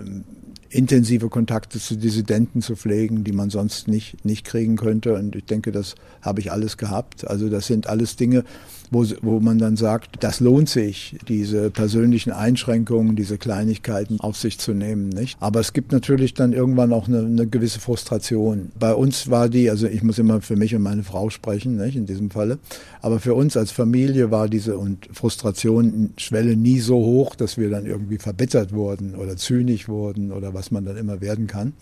intensive 0.69 1.29
Kontakte 1.29 1.79
zu 1.79 1.95
Dissidenten 1.95 2.61
zu 2.61 2.75
pflegen, 2.75 3.23
die 3.23 3.31
man 3.31 3.49
sonst 3.49 3.87
nicht, 3.87 4.25
nicht 4.25 4.45
kriegen 4.45 4.75
könnte. 4.75 5.13
Und 5.13 5.35
ich 5.35 5.45
denke, 5.45 5.71
das 5.71 5.95
habe 6.21 6.41
ich 6.41 6.51
alles 6.51 6.77
gehabt. 6.77 7.25
Also 7.27 7.49
das 7.49 7.67
sind 7.67 7.87
alles 7.87 8.17
Dinge, 8.17 8.43
wo, 8.91 9.05
wo 9.21 9.39
man 9.39 9.57
dann 9.57 9.77
sagt, 9.77 10.23
das 10.23 10.39
lohnt 10.39 10.69
sich, 10.69 11.17
diese 11.27 11.69
persönlichen 11.69 12.31
Einschränkungen, 12.31 13.15
diese 13.15 13.37
Kleinigkeiten 13.37 14.19
auf 14.19 14.37
sich 14.37 14.59
zu 14.59 14.73
nehmen. 14.73 15.09
Nicht? 15.09 15.37
Aber 15.39 15.59
es 15.59 15.73
gibt 15.73 15.91
natürlich 15.91 16.33
dann 16.33 16.53
irgendwann 16.53 16.93
auch 16.93 17.07
eine, 17.07 17.19
eine 17.19 17.47
gewisse 17.47 17.79
Frustration. 17.79 18.71
Bei 18.79 18.93
uns 18.93 19.29
war 19.29 19.49
die, 19.49 19.69
also 19.69 19.87
ich 19.87 20.03
muss 20.03 20.19
immer 20.19 20.41
für 20.41 20.55
mich 20.55 20.75
und 20.75 20.81
meine 20.81 21.03
Frau 21.03 21.29
sprechen, 21.29 21.77
nicht, 21.77 21.95
in 21.95 22.05
diesem 22.05 22.29
Falle, 22.29 22.59
aber 23.01 23.19
für 23.19 23.33
uns 23.33 23.57
als 23.57 23.71
Familie 23.71 24.31
war 24.31 24.49
diese 24.49 24.77
und 24.77 25.07
Frustration 25.11 26.13
Schwelle 26.17 26.55
nie 26.55 26.79
so 26.79 26.95
hoch, 26.97 27.35
dass 27.35 27.57
wir 27.57 27.69
dann 27.69 27.85
irgendwie 27.85 28.17
verbittert 28.17 28.73
wurden 28.73 29.15
oder 29.15 29.37
zynisch 29.37 29.87
wurden 29.87 30.31
oder 30.31 30.53
was 30.53 30.71
man 30.71 30.85
dann 30.85 30.97
immer 30.97 31.21
werden 31.21 31.47
kann. 31.47 31.73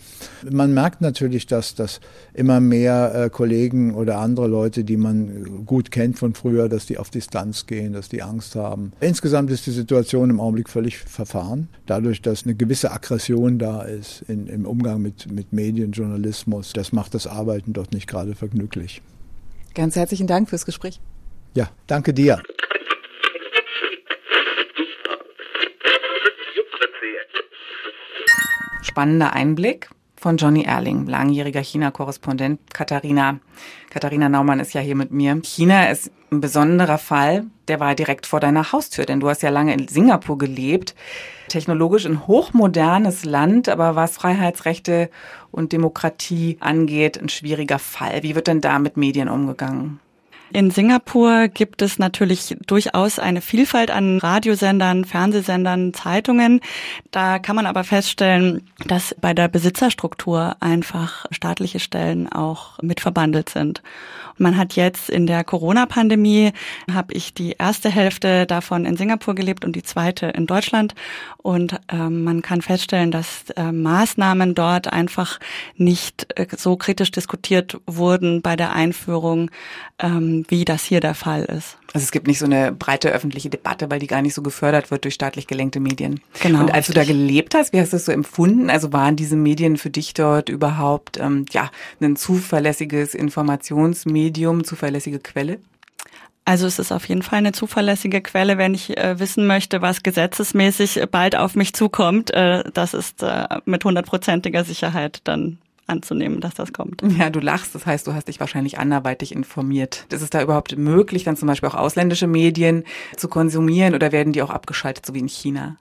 Man 0.50 0.74
merkt 0.74 1.02
natürlich, 1.02 1.46
dass, 1.46 1.76
dass 1.76 2.00
immer 2.34 2.60
mehr 2.60 3.14
äh, 3.16 3.30
Kollegen 3.30 3.96
oder 3.96 4.20
andere 4.20 4.48
Leute, 4.48 4.84
die 4.84 4.98
man 4.98 5.66
gut 5.66 5.92
kennt 5.92 6.18
von 6.18 6.34
früher, 6.34 6.70
dass 6.70 6.86
die 6.86 6.93
auf 6.98 7.10
Distanz 7.10 7.66
gehen, 7.66 7.94
dass 7.94 8.10
die 8.10 8.22
Angst 8.22 8.56
haben. 8.56 8.94
Insgesamt 9.00 9.52
ist 9.52 9.66
die 9.66 9.72
Situation 9.72 10.30
im 10.30 10.40
Augenblick 10.40 10.70
völlig 10.70 10.98
verfahren, 10.98 11.70
dadurch, 11.86 12.22
dass 12.22 12.44
eine 12.44 12.56
gewisse 12.56 12.92
Aggression 12.92 13.60
da 13.60 13.84
ist 13.84 14.24
in, 14.28 14.48
im 14.48 14.66
Umgang 14.66 15.02
mit, 15.02 15.32
mit 15.32 15.54
Medien, 15.54 15.92
Journalismus. 15.92 16.74
Das 16.74 16.92
macht 16.92 17.14
das 17.14 17.28
Arbeiten 17.28 17.74
dort 17.74 17.94
nicht 17.94 18.08
gerade 18.08 18.36
vergnüglich. 18.36 19.02
Ganz 19.74 19.96
herzlichen 19.96 20.28
Dank 20.28 20.50
fürs 20.50 20.66
Gespräch. 20.66 21.00
Ja, 21.56 21.70
danke 21.88 22.14
dir. 22.14 22.42
Spannender 28.82 29.34
Einblick 29.34 29.90
von 30.24 30.38
Johnny 30.38 30.64
Erling, 30.64 31.06
langjähriger 31.06 31.60
China-Korrespondent 31.60 32.62
Katharina. 32.74 33.40
Katharina 33.90 34.30
Naumann 34.30 34.62
ist 34.62 34.74
ja 34.74 34.80
hier 34.80 34.96
mit 34.96 35.12
mir. 35.12 35.42
China 35.44 35.90
ist 35.90 36.12
ein 36.32 36.40
besonderer 36.40 36.98
Fall, 36.98 37.44
der 37.68 37.82
war 37.82 37.94
direkt 37.94 38.26
vor 38.26 38.40
deiner 38.40 38.72
Haustür, 38.72 39.06
denn 39.06 39.20
du 39.20 39.28
hast 39.28 39.44
ja 39.44 39.50
lange 39.50 39.74
in 39.74 39.90
Singapur 39.90 40.38
gelebt. 40.38 40.96
Technologisch 41.50 42.06
ein 42.06 42.26
hochmodernes 42.26 43.26
Land, 43.26 43.68
aber 43.68 43.98
was 43.98 44.16
Freiheitsrechte 44.16 45.10
und 45.52 45.74
Demokratie 45.74 46.56
angeht, 46.62 47.22
ein 47.22 47.28
schwieriger 47.28 47.78
Fall. 47.78 48.24
Wie 48.24 48.34
wird 48.34 48.48
denn 48.48 48.62
da 48.62 48.80
mit 48.80 48.96
Medien 48.96 49.28
umgegangen? 49.28 50.00
In 50.54 50.70
Singapur 50.70 51.48
gibt 51.48 51.82
es 51.82 51.98
natürlich 51.98 52.56
durchaus 52.68 53.18
eine 53.18 53.42
Vielfalt 53.42 53.90
an 53.90 54.20
Radiosendern, 54.20 55.04
Fernsehsendern, 55.04 55.96
Zeitungen. 55.96 56.62
Da 57.10 57.40
kann 57.40 57.56
man 57.56 57.66
aber 57.66 57.84
feststellen, 57.84 58.70
dass 58.86 59.16
bei 59.20 59.34
der 59.34 59.48
Besitzerstruktur 59.48 60.56
einfach 60.60 61.26
staatliche 61.32 61.80
Stellen 61.80 62.32
auch 62.32 62.78
mit 62.84 63.02
verbandelt 63.02 63.50
sind. 63.50 63.82
Man 64.38 64.58
hat 64.58 64.74
jetzt 64.74 65.10
in 65.10 65.28
der 65.28 65.44
Corona-Pandemie, 65.44 66.54
habe 66.92 67.14
ich 67.14 67.34
die 67.34 67.52
erste 67.52 67.90
Hälfte 67.90 68.46
davon 68.46 68.86
in 68.86 68.98
Singapur 68.98 69.36
gelebt 69.36 69.64
und 69.64 69.76
die 69.76 69.84
zweite 69.84 70.28
in 70.28 70.48
Deutschland. 70.48 70.96
Und 71.38 71.80
äh, 71.90 72.10
man 72.10 72.42
kann 72.42 72.62
feststellen, 72.62 73.12
dass 73.12 73.50
äh, 73.52 73.72
Maßnahmen 73.72 74.56
dort 74.56 74.92
einfach 74.92 75.40
nicht 75.76 76.28
äh, 76.36 76.48
so 76.56 76.78
kritisch 76.78 77.12
diskutiert 77.12 77.80
wurden 77.86 78.42
bei 78.42 78.56
der 78.56 78.74
Einführung, 78.74 79.52
ähm, 80.00 80.43
wie 80.48 80.66
das 80.66 80.84
hier 80.84 81.00
der 81.00 81.16
Fall 81.16 81.44
ist. 81.44 81.78
Also 81.94 82.04
es 82.04 82.12
gibt 82.12 82.28
nicht 82.28 82.40
so 82.40 82.46
eine 82.46 82.72
breite 82.72 83.12
öffentliche 83.12 83.50
Debatte, 83.50 83.90
weil 83.92 84.00
die 84.00 84.08
gar 84.08 84.22
nicht 84.22 84.34
so 84.34 84.42
gefördert 84.42 84.92
wird 84.92 85.04
durch 85.04 85.14
staatlich 85.14 85.48
gelenkte 85.48 85.80
Medien. 85.80 86.22
Genau. 86.42 86.60
Und 86.62 86.72
als 86.72 86.90
richtig. 86.90 86.96
du 86.96 87.02
da 87.02 87.06
gelebt 87.06 87.56
hast, 87.56 87.74
wie 87.74 87.80
hast 87.80 87.94
du 87.94 87.98
das 87.98 88.06
so 88.06 88.12
empfunden? 88.12 88.70
Also 88.70 88.94
waren 88.94 89.16
diese 89.16 89.36
Medien 89.36 89.78
für 89.78 89.90
dich 89.90 90.14
dort 90.14 90.50
überhaupt 90.50 91.18
ähm, 91.18 91.46
ja 91.52 91.70
ein 92.02 92.16
zuverlässiges 92.16 93.14
Informationsmedium, 93.14 94.64
zuverlässige 94.64 95.20
Quelle? 95.20 95.60
Also 96.46 96.68
es 96.68 96.78
ist 96.78 96.92
auf 96.92 97.08
jeden 97.08 97.22
Fall 97.22 97.40
eine 97.40 97.54
zuverlässige 97.54 98.22
Quelle, 98.22 98.58
wenn 98.58 98.74
ich 98.74 98.98
äh, 98.98 99.18
wissen 99.20 99.48
möchte, 99.48 99.82
was 99.82 100.04
gesetzesmäßig 100.04 101.02
bald 101.10 101.38
auf 101.38 101.56
mich 101.56 101.74
zukommt. 101.74 102.32
Äh, 102.32 102.64
das 102.74 102.94
ist 102.94 103.24
äh, 103.24 103.48
mit 103.66 103.86
hundertprozentiger 103.86 104.66
Sicherheit 104.66 105.22
dann 105.24 105.58
anzunehmen, 105.88 106.40
dass 106.40 106.54
das 106.54 106.74
kommt. 106.74 107.02
Ja, 107.18 107.30
du 107.30 107.40
lachst, 107.40 107.76
das 107.76 107.86
heißt, 107.86 108.08
du 108.08 108.14
hast 108.14 108.28
dich 108.28 108.40
wahrscheinlich 108.40 108.80
anderweitig 108.80 109.34
informiert. 109.34 110.06
Ist 110.12 110.22
es 110.22 110.30
da 110.30 110.42
überhaupt 110.42 110.78
möglich, 110.78 111.24
dann 111.24 111.38
zum 111.38 111.48
Beispiel 111.48 111.70
auch 111.70 111.76
ausländische 111.76 112.28
Medien 112.28 112.84
zu 113.18 113.28
konsumieren 113.28 113.96
oder 113.96 114.12
werden 114.12 114.34
die 114.34 114.42
auch 114.42 114.50
abgeschaltet, 114.50 115.06
so 115.06 115.14
wie 115.14 115.20
in 115.20 115.28
China? 115.28 115.78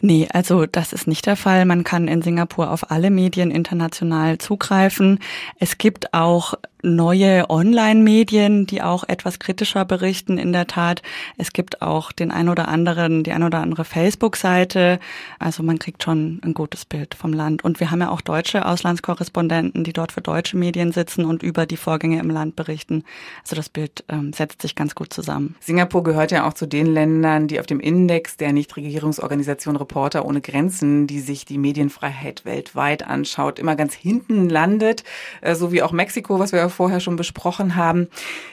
Nee, 0.00 0.28
also 0.32 0.66
das 0.66 0.92
ist 0.92 1.06
nicht 1.06 1.26
der 1.26 1.36
Fall. 1.36 1.64
Man 1.64 1.84
kann 1.84 2.08
in 2.08 2.22
Singapur 2.22 2.70
auf 2.70 2.90
alle 2.90 3.10
Medien 3.10 3.50
international 3.50 4.38
zugreifen. 4.38 5.18
Es 5.58 5.78
gibt 5.78 6.14
auch 6.14 6.54
neue 6.82 7.48
Online-Medien, 7.50 8.66
die 8.66 8.82
auch 8.82 9.04
etwas 9.04 9.38
kritischer 9.38 9.84
berichten, 9.84 10.38
in 10.38 10.52
der 10.52 10.66
Tat. 10.66 11.02
Es 11.36 11.52
gibt 11.52 11.82
auch 11.82 12.12
den 12.12 12.30
ein 12.30 12.48
oder 12.48 12.68
anderen, 12.68 13.24
die 13.24 13.32
ein 13.32 13.42
oder 13.42 13.58
andere 13.58 13.84
Facebook-Seite. 13.84 14.98
Also 15.38 15.62
man 15.62 15.78
kriegt 15.78 16.02
schon 16.02 16.40
ein 16.44 16.54
gutes 16.54 16.84
Bild 16.84 17.14
vom 17.14 17.32
Land. 17.32 17.64
Und 17.64 17.80
wir 17.80 17.90
haben 17.90 18.00
ja 18.00 18.10
auch 18.10 18.20
deutsche 18.20 18.66
Auslandskorrespondenten, 18.66 19.84
die 19.84 19.92
dort 19.92 20.12
für 20.12 20.20
deutsche 20.20 20.56
Medien 20.56 20.92
sitzen 20.92 21.24
und 21.24 21.42
über 21.42 21.66
die 21.66 21.76
Vorgänge 21.76 22.20
im 22.20 22.30
Land 22.30 22.56
berichten. 22.56 23.04
Also 23.42 23.56
das 23.56 23.68
Bild 23.68 24.04
ähm, 24.08 24.32
setzt 24.32 24.62
sich 24.62 24.74
ganz 24.74 24.94
gut 24.94 25.12
zusammen. 25.12 25.56
Singapur 25.60 26.04
gehört 26.04 26.30
ja 26.30 26.46
auch 26.46 26.54
zu 26.54 26.66
den 26.66 26.86
Ländern, 26.86 27.48
die 27.48 27.60
auf 27.60 27.66
dem 27.66 27.80
Index 27.80 28.36
der 28.36 28.52
Nichtregierungsorganisation 28.52 29.76
Reporter 29.76 30.24
ohne 30.24 30.40
Grenzen, 30.40 31.06
die 31.06 31.20
sich 31.20 31.44
die 31.44 31.58
Medienfreiheit 31.58 32.44
weltweit 32.44 33.06
anschaut, 33.06 33.58
immer 33.58 33.76
ganz 33.76 33.94
hinten 33.94 34.48
landet, 34.48 35.04
äh, 35.40 35.54
so 35.54 35.72
wie 35.72 35.82
auch 35.82 35.92
Mexiko, 35.92 36.38
was 36.38 36.52
wir 36.52 36.65
vorher 36.70 37.00
schon 37.00 37.16
besprochen 37.16 37.76
haben. 37.76 38.08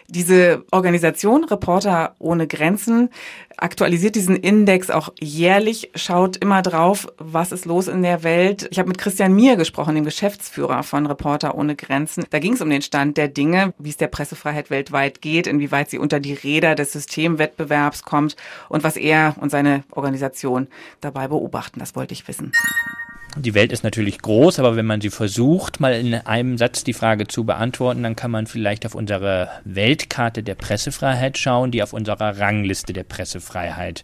Diese 0.07 0.63
Organisation 0.71 1.43
Reporter 1.43 2.15
ohne 2.19 2.47
Grenzen 2.47 3.09
aktualisiert 3.57 4.15
diesen 4.15 4.35
Index 4.35 4.89
auch 4.89 5.13
jährlich, 5.19 5.91
schaut 5.95 6.37
immer 6.37 6.61
drauf, 6.61 7.07
was 7.17 7.51
ist 7.51 7.65
los 7.65 7.87
in 7.87 8.01
der 8.01 8.23
Welt. 8.23 8.67
Ich 8.71 8.79
habe 8.79 8.89
mit 8.89 8.97
Christian 8.97 9.33
Mier 9.33 9.55
gesprochen, 9.55 9.95
dem 9.95 10.05
Geschäftsführer 10.05 10.83
von 10.83 11.05
Reporter 11.05 11.55
ohne 11.55 11.75
Grenzen. 11.75 12.25
Da 12.29 12.39
ging 12.39 12.53
es 12.53 12.61
um 12.61 12.69
den 12.69 12.81
Stand 12.81 13.17
der 13.17 13.27
Dinge, 13.27 13.73
wie 13.77 13.89
es 13.89 13.97
der 13.97 14.07
Pressefreiheit 14.07 14.69
weltweit 14.69 15.21
geht, 15.21 15.47
inwieweit 15.47 15.89
sie 15.89 15.99
unter 15.99 16.19
die 16.19 16.33
Räder 16.33 16.75
des 16.75 16.91
Systemwettbewerbs 16.93 18.03
kommt 18.03 18.35
und 18.69 18.83
was 18.83 18.97
er 18.97 19.35
und 19.39 19.49
seine 19.49 19.83
Organisation 19.91 20.67
dabei 21.01 21.27
beobachten. 21.27 21.79
Das 21.79 21.95
wollte 21.95 22.13
ich 22.13 22.27
wissen. 22.27 22.51
Die 23.35 23.55
Welt 23.55 23.71
ist 23.71 23.83
natürlich 23.83 24.19
groß, 24.19 24.59
aber 24.59 24.75
wenn 24.75 24.85
man 24.85 25.01
sie 25.01 25.09
versucht, 25.09 25.79
mal 25.79 25.93
in 25.93 26.13
einem 26.13 26.59
Satz 26.59 26.83
die 26.83 26.93
Frage 26.93 27.25
zu 27.27 27.45
beantworten, 27.45 28.03
dann 28.03 28.15
kann 28.15 28.29
man 28.29 28.45
vielleicht 28.45 28.85
auf 28.85 28.93
unsere 28.93 29.49
Weltkarte 29.65 30.43
der 30.43 30.53
Pressefreiheit 30.53 31.39
schauen, 31.39 31.71
die 31.71 31.81
auf 31.81 31.93
unserer 31.93 32.37
Rangliste 32.37 32.93
der 32.93 33.03
Pressefreiheit 33.03 34.03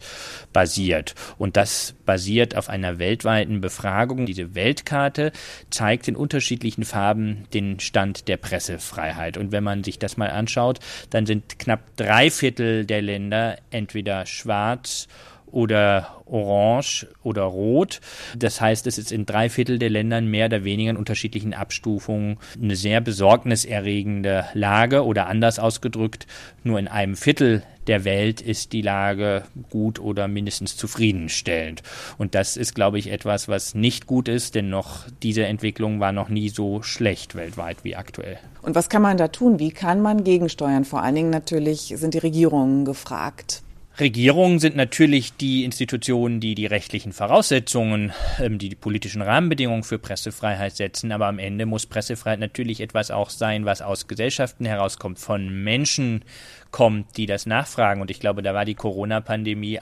basiert. 0.51 1.13
Und 1.38 1.57
das 1.57 1.93
basiert 2.07 2.57
auf 2.57 2.69
einer 2.69 2.98
weltweiten 2.98 3.62
Befragung. 3.62 4.25
Diese 4.25 4.55
Weltkarte 4.55 5.31
zeigt 5.69 6.07
in 6.07 6.15
unterschiedlichen 6.15 6.83
Farben 6.83 7.43
den 7.53 7.79
Stand 7.79 8.27
der 8.29 8.38
Pressefreiheit. 8.38 9.38
Und 9.38 9.51
wenn 9.51 9.63
man 9.63 9.83
sich 9.83 10.00
das 10.00 10.17
mal 10.17 10.31
anschaut, 10.31 10.79
dann 11.12 11.27
sind 11.27 11.59
knapp 11.59 11.95
drei 11.98 12.31
Viertel 12.31 12.83
der 12.83 13.03
Länder 13.03 13.57
entweder 13.69 14.25
schwarz 14.25 15.07
oder 15.51 16.21
orange 16.25 17.07
oder 17.23 17.43
rot. 17.43 18.01
Das 18.37 18.61
heißt, 18.61 18.87
es 18.87 18.97
ist 18.97 19.11
in 19.11 19.25
drei 19.25 19.49
Viertel 19.49 19.79
der 19.79 19.89
Ländern 19.89 20.27
mehr 20.27 20.47
oder 20.47 20.63
weniger 20.63 20.91
in 20.91 20.97
unterschiedlichen 20.97 21.53
Abstufungen 21.53 22.37
eine 22.61 22.75
sehr 22.75 23.01
besorgniserregende 23.01 24.45
Lage 24.53 25.05
oder 25.05 25.27
anders 25.27 25.59
ausgedrückt, 25.59 26.27
nur 26.63 26.79
in 26.79 26.87
einem 26.87 27.15
Viertel 27.15 27.63
der 27.87 28.05
Welt 28.05 28.39
ist 28.39 28.71
die 28.73 28.83
Lage 28.83 29.43
gut 29.71 29.99
oder 29.99 30.27
mindestens 30.27 30.77
zufriedenstellend. 30.77 31.81
Und 32.19 32.35
das 32.35 32.55
ist, 32.55 32.75
glaube 32.75 32.99
ich, 32.99 33.11
etwas, 33.11 33.47
was 33.47 33.73
nicht 33.73 34.05
gut 34.05 34.27
ist, 34.27 34.53
denn 34.53 34.69
noch 34.69 35.07
diese 35.23 35.45
Entwicklung 35.45 35.99
war 35.99 36.11
noch 36.11 36.29
nie 36.29 36.49
so 36.49 36.83
schlecht 36.83 37.33
weltweit 37.33 37.83
wie 37.83 37.95
aktuell. 37.95 38.37
Und 38.61 38.75
was 38.75 38.89
kann 38.89 39.01
man 39.01 39.17
da 39.17 39.29
tun? 39.29 39.57
Wie 39.57 39.71
kann 39.71 40.01
man 40.01 40.23
gegensteuern? 40.23 40.85
Vor 40.85 41.01
allen 41.01 41.15
Dingen 41.15 41.29
natürlich 41.31 41.93
sind 41.97 42.13
die 42.13 42.19
Regierungen 42.19 42.85
gefragt. 42.85 43.63
Regierungen 43.99 44.59
sind 44.59 44.75
natürlich 44.75 45.33
die 45.33 45.65
Institutionen, 45.65 46.39
die 46.39 46.55
die 46.55 46.65
rechtlichen 46.65 47.11
Voraussetzungen, 47.11 48.13
ähm, 48.39 48.57
die 48.57 48.69
die 48.69 48.75
politischen 48.75 49.21
Rahmenbedingungen 49.21 49.83
für 49.83 49.99
Pressefreiheit 49.99 50.75
setzen. 50.75 51.11
Aber 51.11 51.27
am 51.27 51.39
Ende 51.39 51.65
muss 51.65 51.85
Pressefreiheit 51.85 52.39
natürlich 52.39 52.79
etwas 52.79 53.11
auch 53.11 53.29
sein, 53.29 53.65
was 53.65 53.81
aus 53.81 54.07
Gesellschaften 54.07 54.65
herauskommt, 54.65 55.19
von 55.19 55.63
Menschen 55.63 56.23
kommt, 56.71 57.17
die 57.17 57.25
das 57.25 57.45
nachfragen. 57.45 58.01
Und 58.01 58.11
ich 58.11 58.19
glaube, 58.19 58.41
da 58.41 58.53
war 58.53 58.65
die 58.65 58.75
Corona-Pandemie 58.75 59.79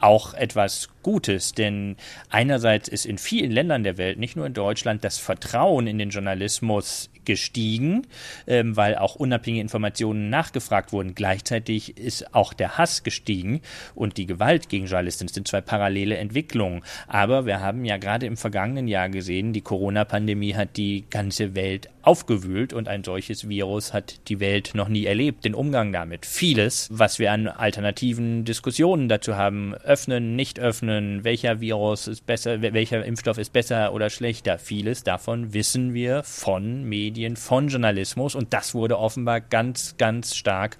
auch 0.00 0.34
etwas 0.34 0.88
Gutes, 1.02 1.52
denn 1.52 1.96
einerseits 2.30 2.88
ist 2.88 3.06
in 3.06 3.18
vielen 3.18 3.50
Ländern 3.50 3.84
der 3.84 3.98
Welt, 3.98 4.18
nicht 4.18 4.36
nur 4.36 4.46
in 4.46 4.54
Deutschland, 4.54 5.04
das 5.04 5.18
Vertrauen 5.18 5.86
in 5.86 5.98
den 5.98 6.10
Journalismus 6.10 7.10
gestiegen, 7.24 8.06
ähm, 8.46 8.76
weil 8.76 8.96
auch 8.96 9.14
unabhängige 9.14 9.62
Informationen 9.62 10.30
nachgefragt 10.30 10.92
wurden. 10.92 11.14
Gleichzeitig 11.14 11.96
ist 11.96 12.34
auch 12.34 12.52
der 12.52 12.78
Hass 12.78 13.02
gestiegen 13.02 13.60
und 13.94 14.16
die 14.16 14.26
Gewalt 14.26 14.68
gegen 14.68 14.86
Journalisten. 14.86 15.26
Das 15.26 15.34
sind 15.34 15.48
zwei 15.48 15.60
parallele 15.60 16.16
Entwicklungen. 16.16 16.82
Aber 17.06 17.46
wir 17.46 17.60
haben 17.60 17.84
ja 17.84 17.96
gerade 17.96 18.26
im 18.26 18.36
vergangenen 18.36 18.88
Jahr 18.88 19.08
gesehen, 19.08 19.52
die 19.52 19.60
Corona-Pandemie 19.60 20.54
hat 20.54 20.76
die 20.76 21.04
ganze 21.10 21.54
Welt 21.54 21.88
aufgewühlt 22.02 22.72
und 22.72 22.88
ein 22.88 23.04
solches 23.04 23.48
Virus 23.48 23.92
hat 23.92 24.28
die 24.28 24.40
Welt 24.40 24.72
noch 24.74 24.88
nie 24.88 25.06
erlebt, 25.06 25.44
den 25.44 25.54
Umgang 25.54 25.92
damit. 25.92 26.26
Vieles, 26.26 26.88
was 26.90 27.18
wir 27.18 27.30
an 27.30 27.46
alternativen 27.46 28.44
Diskussionen 28.44 29.08
dazu 29.08 29.36
haben, 29.36 29.74
öffnen, 29.74 30.34
nicht 30.34 30.58
öffnen, 30.58 30.91
welcher 31.22 31.60
Virus 31.60 32.08
ist 32.08 32.26
besser, 32.26 32.62
welcher 32.62 33.04
Impfstoff 33.04 33.38
ist 33.38 33.52
besser 33.52 33.92
oder 33.92 34.10
schlechter, 34.10 34.58
vieles 34.58 35.04
davon 35.04 35.52
wissen 35.52 35.94
wir 35.94 36.22
von 36.22 36.84
Medien, 36.84 37.36
von 37.36 37.68
Journalismus. 37.68 38.34
Und 38.34 38.52
das 38.52 38.74
wurde 38.74 38.98
offenbar 38.98 39.40
ganz, 39.40 39.96
ganz 39.96 40.34
stark 40.34 40.78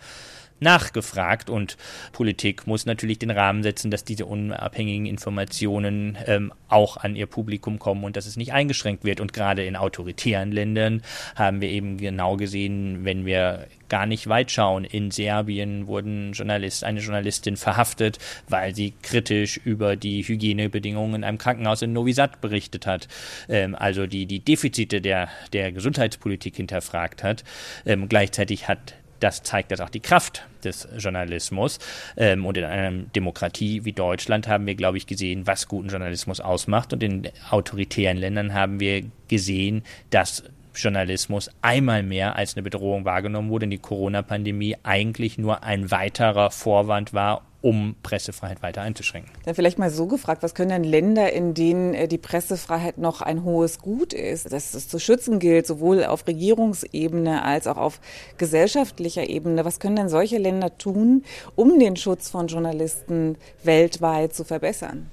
nachgefragt 0.62 1.50
und 1.50 1.76
Politik 2.12 2.66
muss 2.66 2.86
natürlich 2.86 3.18
den 3.18 3.30
Rahmen 3.30 3.62
setzen, 3.62 3.90
dass 3.90 4.04
diese 4.04 4.26
unabhängigen 4.26 5.06
Informationen 5.06 6.16
ähm, 6.26 6.52
auch 6.68 6.96
an 6.96 7.16
ihr 7.16 7.26
Publikum 7.26 7.78
kommen 7.78 8.04
und 8.04 8.16
dass 8.16 8.26
es 8.26 8.36
nicht 8.36 8.52
eingeschränkt 8.52 9.04
wird. 9.04 9.20
Und 9.20 9.32
gerade 9.32 9.64
in 9.64 9.76
autoritären 9.76 10.52
Ländern 10.52 11.02
haben 11.36 11.60
wir 11.60 11.68
eben 11.68 11.98
genau 11.98 12.36
gesehen, 12.36 13.04
wenn 13.04 13.26
wir 13.26 13.66
gar 13.92 14.06
nicht 14.06 14.26
weit 14.26 14.50
schauen. 14.50 14.84
In 14.84 15.10
Serbien 15.10 15.86
wurden 15.86 16.32
Journalist, 16.32 16.82
eine 16.82 17.00
Journalistin 17.00 17.58
verhaftet, 17.58 18.18
weil 18.48 18.74
sie 18.74 18.94
kritisch 19.02 19.58
über 19.58 19.96
die 19.96 20.22
Hygienebedingungen 20.22 21.16
in 21.16 21.24
einem 21.24 21.36
Krankenhaus 21.36 21.82
in 21.82 21.92
Novi 21.92 22.14
Sad 22.14 22.40
berichtet 22.40 22.86
hat. 22.86 23.06
Ähm, 23.50 23.74
also 23.74 24.06
die, 24.06 24.24
die 24.24 24.40
Defizite 24.40 25.02
der, 25.02 25.28
der 25.52 25.72
Gesundheitspolitik 25.72 26.56
hinterfragt 26.56 27.22
hat. 27.22 27.44
Ähm, 27.84 28.08
gleichzeitig 28.08 28.66
hat 28.66 28.94
das 29.22 29.42
zeigt 29.42 29.70
das 29.70 29.80
auch 29.80 29.90
die 29.90 30.00
Kraft 30.00 30.46
des 30.64 30.88
Journalismus. 30.96 31.78
Ähm, 32.16 32.44
und 32.44 32.56
in 32.56 32.64
einer 32.64 33.04
Demokratie 33.14 33.84
wie 33.84 33.92
Deutschland 33.92 34.48
haben 34.48 34.66
wir, 34.66 34.74
glaube 34.74 34.98
ich, 34.98 35.06
gesehen, 35.06 35.46
was 35.46 35.68
guten 35.68 35.88
Journalismus 35.88 36.40
ausmacht. 36.40 36.92
Und 36.92 37.02
in 37.02 37.28
autoritären 37.50 38.16
Ländern 38.16 38.54
haben 38.54 38.80
wir 38.80 39.04
gesehen, 39.28 39.84
dass 40.10 40.44
Journalismus 40.74 41.50
einmal 41.60 42.02
mehr 42.02 42.36
als 42.36 42.56
eine 42.56 42.62
Bedrohung 42.62 43.04
wahrgenommen 43.04 43.50
wurde, 43.50 43.64
in 43.64 43.70
die 43.70 43.78
Corona-Pandemie 43.78 44.76
eigentlich 44.82 45.38
nur 45.38 45.62
ein 45.62 45.90
weiterer 45.90 46.50
Vorwand 46.50 47.12
war, 47.12 47.42
um 47.62 47.94
Pressefreiheit 48.02 48.62
weiter 48.62 48.82
einzuschränken. 48.82 49.32
Dann 49.44 49.54
vielleicht 49.54 49.78
mal 49.78 49.90
so 49.90 50.06
gefragt, 50.06 50.42
was 50.42 50.54
können 50.54 50.70
denn 50.70 50.84
Länder, 50.84 51.32
in 51.32 51.54
denen 51.54 51.94
äh, 51.94 52.08
die 52.08 52.18
Pressefreiheit 52.18 52.98
noch 52.98 53.22
ein 53.22 53.44
hohes 53.44 53.78
Gut 53.78 54.12
ist, 54.12 54.52
dass 54.52 54.74
es 54.74 54.88
zu 54.88 54.98
schützen 54.98 55.38
gilt, 55.38 55.66
sowohl 55.66 56.04
auf 56.04 56.26
Regierungsebene 56.26 57.42
als 57.42 57.66
auch 57.66 57.78
auf 57.78 58.00
gesellschaftlicher 58.36 59.28
Ebene, 59.28 59.64
was 59.64 59.80
können 59.80 59.96
denn 59.96 60.08
solche 60.08 60.38
Länder 60.38 60.76
tun, 60.76 61.24
um 61.54 61.78
den 61.78 61.96
Schutz 61.96 62.28
von 62.28 62.48
Journalisten 62.48 63.36
weltweit 63.62 64.34
zu 64.34 64.44
verbessern? 64.44 65.08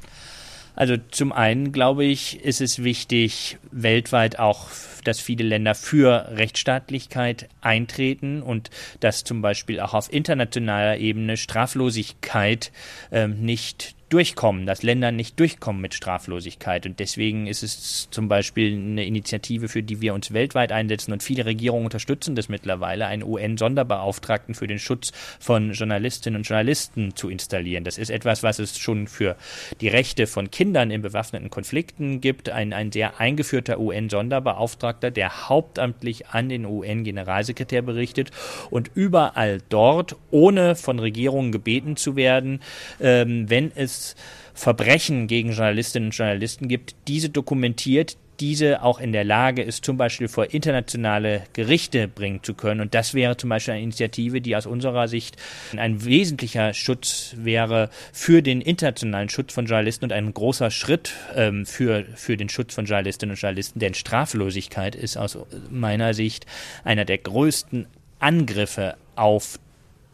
Also 0.75 0.95
zum 1.11 1.33
einen, 1.33 1.73
glaube 1.73 2.05
ich, 2.05 2.43
ist 2.43 2.61
es 2.61 2.83
wichtig, 2.83 3.57
weltweit 3.69 4.39
auch, 4.39 4.67
dass 5.03 5.19
viele 5.19 5.43
Länder 5.43 5.75
für 5.75 6.29
Rechtsstaatlichkeit 6.31 7.49
eintreten 7.61 8.41
und 8.41 8.69
dass 8.99 9.23
zum 9.23 9.41
Beispiel 9.41 9.79
auch 9.79 9.93
auf 9.93 10.11
internationaler 10.11 10.97
Ebene 10.97 11.37
Straflosigkeit 11.37 12.71
ähm, 13.11 13.41
nicht 13.41 13.95
durchkommen, 14.09 14.65
dass 14.65 14.83
Länder 14.83 15.11
nicht 15.11 15.39
durchkommen 15.39 15.81
mit 15.81 15.93
Straflosigkeit. 15.93 16.85
Und 16.85 16.99
deswegen 16.99 17.47
ist 17.47 17.63
es 17.63 18.09
zum 18.11 18.27
Beispiel 18.27 18.73
eine 18.73 19.05
Initiative, 19.05 19.67
für 19.67 19.83
die 19.83 20.01
wir 20.01 20.13
uns 20.13 20.33
weltweit 20.33 20.71
einsetzen 20.71 21.13
und 21.13 21.23
viele 21.23 21.45
Regierungen 21.45 21.85
unterstützen 21.85 22.35
das 22.35 22.49
mittlerweile, 22.49 23.05
einen 23.05 23.23
UN-Sonderbeauftragten 23.23 24.55
für 24.55 24.67
den 24.67 24.79
Schutz 24.79 25.11
von 25.39 25.73
Journalistinnen 25.73 26.37
und 26.37 26.47
Journalisten 26.47 27.15
zu 27.15 27.29
installieren. 27.29 27.83
Das 27.83 27.97
ist 27.97 28.09
etwas, 28.09 28.43
was 28.43 28.59
es 28.59 28.77
schon 28.77 29.07
für 29.07 29.35
die 29.79 29.87
Rechte 29.87 30.27
von 30.27 30.51
Kindern 30.51 30.91
in 30.91 31.01
bewaffneten 31.01 31.49
Konflikten 31.49 32.21
gibt. 32.21 32.49
Ein, 32.49 32.73
ein 32.73 32.91
sehr 32.91 33.19
eingeführter 33.19 33.79
UN-Sonderbeauftragter, 33.79 34.88
der 34.93 35.49
hauptamtlich 35.49 36.27
an 36.27 36.49
den 36.49 36.65
UN-Generalsekretär 36.65 37.81
berichtet 37.81 38.31
und 38.69 38.91
überall 38.93 39.59
dort, 39.69 40.15
ohne 40.31 40.75
von 40.75 40.99
Regierungen 40.99 41.51
gebeten 41.51 41.95
zu 41.95 42.15
werden, 42.15 42.61
ähm, 42.99 43.49
wenn 43.49 43.71
es 43.75 44.15
Verbrechen 44.53 45.27
gegen 45.27 45.51
Journalistinnen 45.51 46.07
und 46.07 46.15
Journalisten 46.15 46.67
gibt, 46.67 46.95
diese 47.07 47.29
dokumentiert, 47.29 48.17
diese 48.39 48.81
auch 48.83 48.99
in 48.99 49.11
der 49.11 49.23
Lage 49.23 49.61
ist, 49.61 49.83
zum 49.85 49.97
Beispiel 49.97 50.27
vor 50.27 50.53
internationale 50.53 51.43
Gerichte 51.53 52.07
bringen 52.07 52.41
zu 52.43 52.53
können. 52.53 52.81
Und 52.81 52.93
das 52.93 53.13
wäre 53.13 53.37
zum 53.37 53.49
Beispiel 53.49 53.73
eine 53.73 53.83
Initiative, 53.83 54.41
die 54.41 54.55
aus 54.55 54.65
unserer 54.65 55.07
Sicht 55.07 55.37
ein 55.75 56.05
wesentlicher 56.05 56.73
Schutz 56.73 57.35
wäre 57.37 57.89
für 58.13 58.41
den 58.41 58.61
internationalen 58.61 59.29
Schutz 59.29 59.53
von 59.53 59.65
Journalisten 59.65 60.05
und 60.05 60.13
ein 60.13 60.33
großer 60.33 60.71
Schritt 60.71 61.11
ähm, 61.35 61.65
für, 61.65 62.05
für 62.15 62.37
den 62.37 62.49
Schutz 62.49 62.73
von 62.73 62.85
Journalistinnen 62.85 63.33
und 63.33 63.41
Journalisten. 63.41 63.79
Denn 63.79 63.93
Straflosigkeit 63.93 64.95
ist 64.95 65.17
aus 65.17 65.37
meiner 65.69 66.13
Sicht 66.13 66.45
einer 66.83 67.05
der 67.05 67.17
größten 67.17 67.87
Angriffe 68.19 68.95
auf 69.15 69.59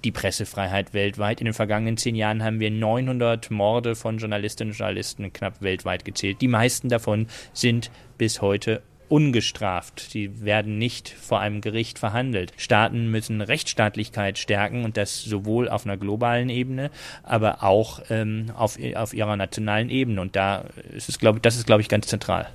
die 0.06 0.12
Pressefreiheit 0.12 0.94
weltweit. 0.94 1.42
In 1.42 1.46
den 1.46 1.54
vergangenen 1.54 1.98
zehn 1.98 2.16
Jahren 2.16 2.44
haben 2.44 2.60
wir 2.60 2.72
900 2.72 3.52
Morde 3.52 3.96
von 3.96 4.20
Journalistinnen 4.20 4.72
und 4.72 4.78
Journalisten 4.78 5.34
knapp 5.34 5.62
weltweit 5.62 6.06
gezählt. 6.06 6.40
Die 6.42 6.48
meisten 6.48 6.88
davon 6.88 7.28
sind 7.54 7.92
bis 8.18 8.42
heute 8.42 8.82
ungestraft. 9.08 10.00
Sie 10.00 10.44
werden 10.44 10.78
nicht 10.78 11.10
vor 11.10 11.40
einem 11.40 11.62
Gericht 11.62 12.00
verhandelt. 12.00 12.54
Staaten 12.58 13.12
müssen 13.12 13.42
Rechtsstaatlichkeit 13.42 14.38
stärken 14.38 14.84
und 14.84 14.98
das 14.98 15.24
sowohl 15.24 15.70
auf 15.70 15.86
einer 15.86 15.98
globalen 15.98 16.50
Ebene, 16.50 16.90
aber 17.24 17.64
auch 17.64 18.02
ähm, 18.10 18.52
auf, 18.56 18.78
auf 18.96 19.14
ihrer 19.14 19.36
nationalen 19.36 19.90
Ebene. 19.90 20.22
Und 20.22 20.36
da 20.36 20.66
ist 20.94 21.10
es, 21.10 21.20
glaube 21.20 21.40
das 21.40 21.56
ist, 21.56 21.68
glaube 21.68 21.82
ich, 21.82 21.90
ganz 21.90 22.08
zentral. 22.08 22.48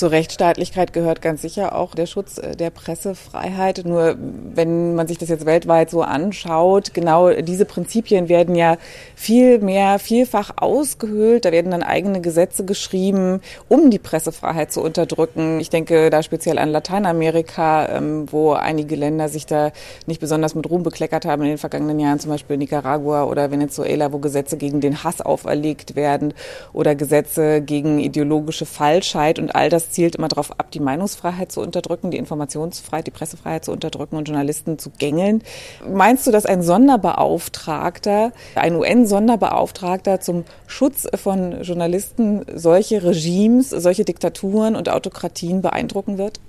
Zur 0.00 0.12
Rechtsstaatlichkeit 0.12 0.94
gehört 0.94 1.20
ganz 1.20 1.42
sicher 1.42 1.74
auch 1.74 1.94
der 1.94 2.06
Schutz 2.06 2.38
äh, 2.38 2.56
der 2.56 2.70
Pressefreiheit. 2.70 3.82
Nur 3.84 4.16
wenn 4.18 4.94
man 4.94 5.06
sich 5.06 5.18
das 5.18 5.28
jetzt 5.28 5.44
weltweit 5.44 5.90
so 5.90 6.00
anschaut, 6.00 6.94
genau 6.94 7.28
diese 7.28 7.66
Prinzipien 7.66 8.30
werden 8.30 8.54
ja 8.54 8.78
viel 9.14 9.58
mehr, 9.58 9.98
vielfach 9.98 10.52
ausgehöhlt. 10.56 11.44
Da 11.44 11.52
werden 11.52 11.70
dann 11.70 11.82
eigene 11.82 12.22
Gesetze 12.22 12.64
geschrieben, 12.64 13.42
um 13.68 13.90
die 13.90 13.98
Pressefreiheit 13.98 14.72
zu 14.72 14.80
unterdrücken. 14.80 15.60
Ich 15.60 15.68
denke 15.68 16.08
da 16.08 16.22
speziell 16.22 16.58
an 16.58 16.70
Lateinamerika, 16.70 17.86
ähm, 17.90 18.32
wo 18.32 18.52
einige 18.52 18.96
Länder 18.96 19.28
sich 19.28 19.44
da 19.44 19.70
nicht 20.06 20.22
besonders 20.22 20.54
mit 20.54 20.70
Ruhm 20.70 20.82
bekleckert 20.82 21.26
haben 21.26 21.42
in 21.42 21.48
den 21.48 21.58
vergangenen 21.58 22.00
Jahren, 22.00 22.20
zum 22.20 22.30
Beispiel 22.30 22.56
Nicaragua 22.56 23.24
oder 23.24 23.50
Venezuela, 23.50 24.14
wo 24.14 24.18
Gesetze 24.18 24.56
gegen 24.56 24.80
den 24.80 25.04
Hass 25.04 25.20
auferlegt 25.20 25.94
werden 25.94 26.32
oder 26.72 26.94
Gesetze 26.94 27.60
gegen 27.60 27.98
ideologische 27.98 28.64
Falschheit 28.64 29.38
und 29.38 29.54
all 29.54 29.68
das 29.68 29.89
das 29.89 29.89
zielt 29.90 30.16
immer 30.16 30.28
darauf 30.28 30.52
ab, 30.58 30.70
die 30.70 30.80
Meinungsfreiheit 30.80 31.52
zu 31.52 31.60
unterdrücken, 31.60 32.10
die 32.10 32.16
Informationsfreiheit, 32.16 33.06
die 33.06 33.10
Pressefreiheit 33.10 33.64
zu 33.64 33.72
unterdrücken 33.72 34.16
und 34.16 34.28
Journalisten 34.28 34.78
zu 34.78 34.90
gängeln. 34.90 35.42
Meinst 35.88 36.26
du, 36.26 36.30
dass 36.30 36.46
ein 36.46 36.62
Sonderbeauftragter, 36.62 38.32
ein 38.54 38.76
UN-Sonderbeauftragter 38.76 40.20
zum 40.20 40.44
Schutz 40.66 41.06
von 41.14 41.62
Journalisten 41.62 42.44
solche 42.54 43.02
Regimes, 43.02 43.70
solche 43.70 44.04
Diktaturen 44.04 44.76
und 44.76 44.88
Autokratien 44.88 45.62
beeindrucken 45.62 46.18
wird? 46.18 46.40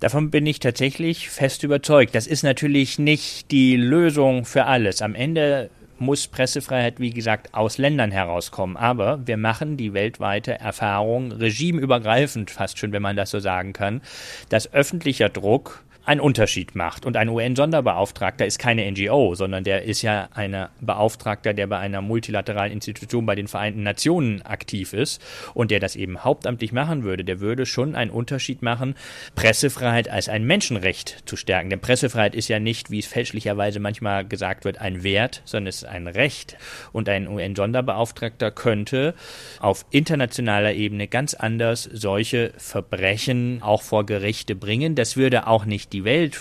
Davon 0.00 0.32
bin 0.32 0.46
ich 0.46 0.58
tatsächlich 0.58 1.30
fest 1.30 1.62
überzeugt. 1.62 2.16
Das 2.16 2.26
ist 2.26 2.42
natürlich 2.42 2.98
nicht 2.98 3.52
die 3.52 3.76
Lösung 3.76 4.44
für 4.44 4.64
alles. 4.64 5.00
Am 5.00 5.14
Ende 5.14 5.70
muss 6.02 6.26
Pressefreiheit, 6.26 7.00
wie 7.00 7.10
gesagt, 7.10 7.54
aus 7.54 7.78
Ländern 7.78 8.10
herauskommen. 8.10 8.76
Aber 8.76 9.26
wir 9.26 9.36
machen 9.36 9.76
die 9.76 9.94
weltweite 9.94 10.58
Erfahrung, 10.58 11.32
regimeübergreifend 11.32 12.50
fast 12.50 12.78
schon, 12.78 12.92
wenn 12.92 13.02
man 13.02 13.16
das 13.16 13.30
so 13.30 13.38
sagen 13.38 13.72
kann, 13.72 14.02
dass 14.48 14.72
öffentlicher 14.72 15.28
Druck 15.28 15.84
einen 16.04 16.20
Unterschied 16.20 16.74
macht. 16.74 17.06
Und 17.06 17.16
ein 17.16 17.28
UN-Sonderbeauftragter 17.28 18.44
ist 18.44 18.58
keine 18.58 18.90
NGO, 18.90 19.34
sondern 19.34 19.64
der 19.64 19.82
ist 19.84 20.02
ja 20.02 20.28
ein 20.34 20.68
Beauftragter, 20.80 21.54
der 21.54 21.66
bei 21.68 21.78
einer 21.78 22.02
multilateralen 22.02 22.72
Institution 22.72 23.24
bei 23.24 23.34
den 23.34 23.46
Vereinten 23.46 23.82
Nationen 23.82 24.42
aktiv 24.42 24.92
ist 24.92 25.22
und 25.54 25.70
der 25.70 25.80
das 25.80 25.94
eben 25.94 26.24
hauptamtlich 26.24 26.72
machen 26.72 27.04
würde. 27.04 27.24
Der 27.24 27.40
würde 27.40 27.66
schon 27.66 27.94
einen 27.94 28.10
Unterschied 28.10 28.62
machen, 28.62 28.96
Pressefreiheit 29.34 30.08
als 30.08 30.28
ein 30.28 30.44
Menschenrecht 30.44 31.22
zu 31.26 31.36
stärken. 31.36 31.70
Denn 31.70 31.80
Pressefreiheit 31.80 32.34
ist 32.34 32.48
ja 32.48 32.58
nicht, 32.58 32.90
wie 32.90 32.98
es 32.98 33.06
fälschlicherweise 33.06 33.78
manchmal 33.78 34.26
gesagt 34.26 34.64
wird, 34.64 34.80
ein 34.80 35.04
Wert, 35.04 35.42
sondern 35.44 35.68
es 35.68 35.82
ist 35.82 35.88
ein 35.88 36.08
Recht. 36.08 36.56
Und 36.92 37.08
ein 37.08 37.28
UN-Sonderbeauftragter 37.28 38.50
könnte 38.50 39.14
auf 39.60 39.86
internationaler 39.90 40.72
Ebene 40.72 41.06
ganz 41.06 41.34
anders 41.34 41.84
solche 41.92 42.52
Verbrechen 42.56 43.62
auch 43.62 43.82
vor 43.82 44.04
Gerichte 44.04 44.56
bringen. 44.56 44.94
Das 44.94 45.16
würde 45.16 45.46
auch 45.46 45.64
nicht 45.64 45.91
die 45.92 46.04
Welt 46.04 46.38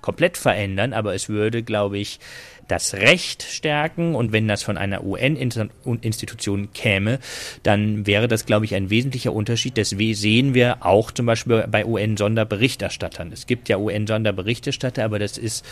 komplett 0.00 0.36
verändern, 0.36 0.92
aber 0.92 1.14
es 1.14 1.28
würde, 1.28 1.62
glaube 1.62 1.98
ich, 1.98 2.18
das 2.68 2.94
Recht 2.94 3.42
stärken 3.42 4.14
und 4.14 4.32
wenn 4.32 4.48
das 4.48 4.62
von 4.62 4.76
einer 4.76 5.04
UN-Institution 5.04 6.72
käme, 6.72 7.18
dann 7.62 8.06
wäre 8.06 8.28
das, 8.28 8.46
glaube 8.46 8.64
ich, 8.64 8.74
ein 8.74 8.90
wesentlicher 8.90 9.32
Unterschied. 9.32 9.78
Das 9.78 9.90
sehen 9.90 10.54
wir 10.54 10.84
auch 10.84 11.10
zum 11.10 11.26
Beispiel 11.26 11.66
bei 11.70 11.84
UN-Sonderberichterstattern. 11.84 13.32
Es 13.32 13.46
gibt 13.46 13.68
ja 13.68 13.78
UN-Sonderberichterstatter, 13.78 15.04
aber 15.04 15.18
das 15.18 15.38
ist, 15.38 15.64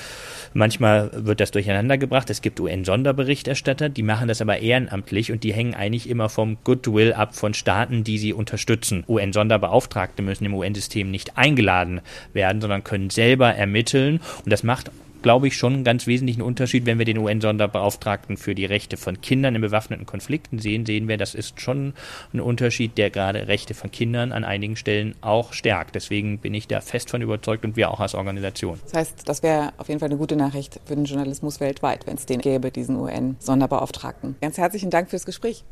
manchmal 0.54 1.10
wird 1.12 1.40
das 1.40 1.50
durcheinander 1.50 1.98
gebracht. 1.98 2.30
Es 2.30 2.42
gibt 2.42 2.60
UN-Sonderberichterstatter, 2.60 3.88
die 3.88 4.02
machen 4.02 4.28
das 4.28 4.40
aber 4.40 4.58
ehrenamtlich 4.58 5.32
und 5.32 5.44
die 5.44 5.52
hängen 5.52 5.74
eigentlich 5.74 6.08
immer 6.08 6.28
vom 6.28 6.58
Goodwill 6.64 7.12
ab 7.12 7.34
von 7.34 7.54
Staaten, 7.54 8.04
die 8.04 8.18
sie 8.18 8.32
unterstützen. 8.32 9.04
UN-Sonderbeauftragte 9.08 10.22
müssen 10.22 10.44
im 10.44 10.54
UN-System 10.54 11.10
nicht 11.10 11.36
eingeladen 11.36 12.00
werden, 12.32 12.60
sondern 12.60 12.84
können 12.84 13.10
selber 13.10 13.54
ermitteln 13.54 14.20
und 14.44 14.52
das 14.52 14.62
macht 14.62 14.90
glaube 15.22 15.48
ich, 15.48 15.56
schon 15.56 15.74
einen 15.74 15.84
ganz 15.84 16.06
wesentlichen 16.06 16.42
Unterschied. 16.42 16.86
Wenn 16.86 16.98
wir 16.98 17.04
den 17.04 17.18
UN-Sonderbeauftragten 17.18 18.36
für 18.36 18.54
die 18.54 18.64
Rechte 18.64 18.96
von 18.96 19.20
Kindern 19.20 19.54
in 19.54 19.60
bewaffneten 19.60 20.06
Konflikten 20.06 20.58
sehen, 20.58 20.84
sehen 20.84 21.08
wir, 21.08 21.16
das 21.16 21.34
ist 21.34 21.60
schon 21.60 21.94
ein 22.32 22.40
Unterschied, 22.40 22.98
der 22.98 23.10
gerade 23.10 23.48
Rechte 23.48 23.74
von 23.74 23.90
Kindern 23.90 24.32
an 24.32 24.44
einigen 24.44 24.76
Stellen 24.76 25.14
auch 25.20 25.52
stärkt. 25.52 25.94
Deswegen 25.94 26.38
bin 26.38 26.54
ich 26.54 26.68
da 26.68 26.80
fest 26.80 27.10
von 27.10 27.22
überzeugt 27.22 27.64
und 27.64 27.76
wir 27.76 27.90
auch 27.90 28.00
als 28.00 28.14
Organisation. 28.14 28.80
Das 28.84 28.94
heißt, 28.94 29.28
das 29.28 29.42
wäre 29.42 29.72
auf 29.78 29.88
jeden 29.88 30.00
Fall 30.00 30.08
eine 30.08 30.18
gute 30.18 30.36
Nachricht 30.36 30.80
für 30.84 30.94
den 30.94 31.04
Journalismus 31.04 31.60
weltweit, 31.60 32.06
wenn 32.06 32.16
es 32.16 32.26
den 32.26 32.40
gäbe, 32.40 32.70
diesen 32.70 32.96
UN-Sonderbeauftragten. 32.96 34.36
Ganz 34.40 34.58
herzlichen 34.58 34.90
Dank 34.90 35.10
fürs 35.10 35.24
Gespräch. 35.24 35.64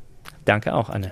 Danke 0.44 0.74
auch, 0.74 0.88
Anne. 0.88 1.10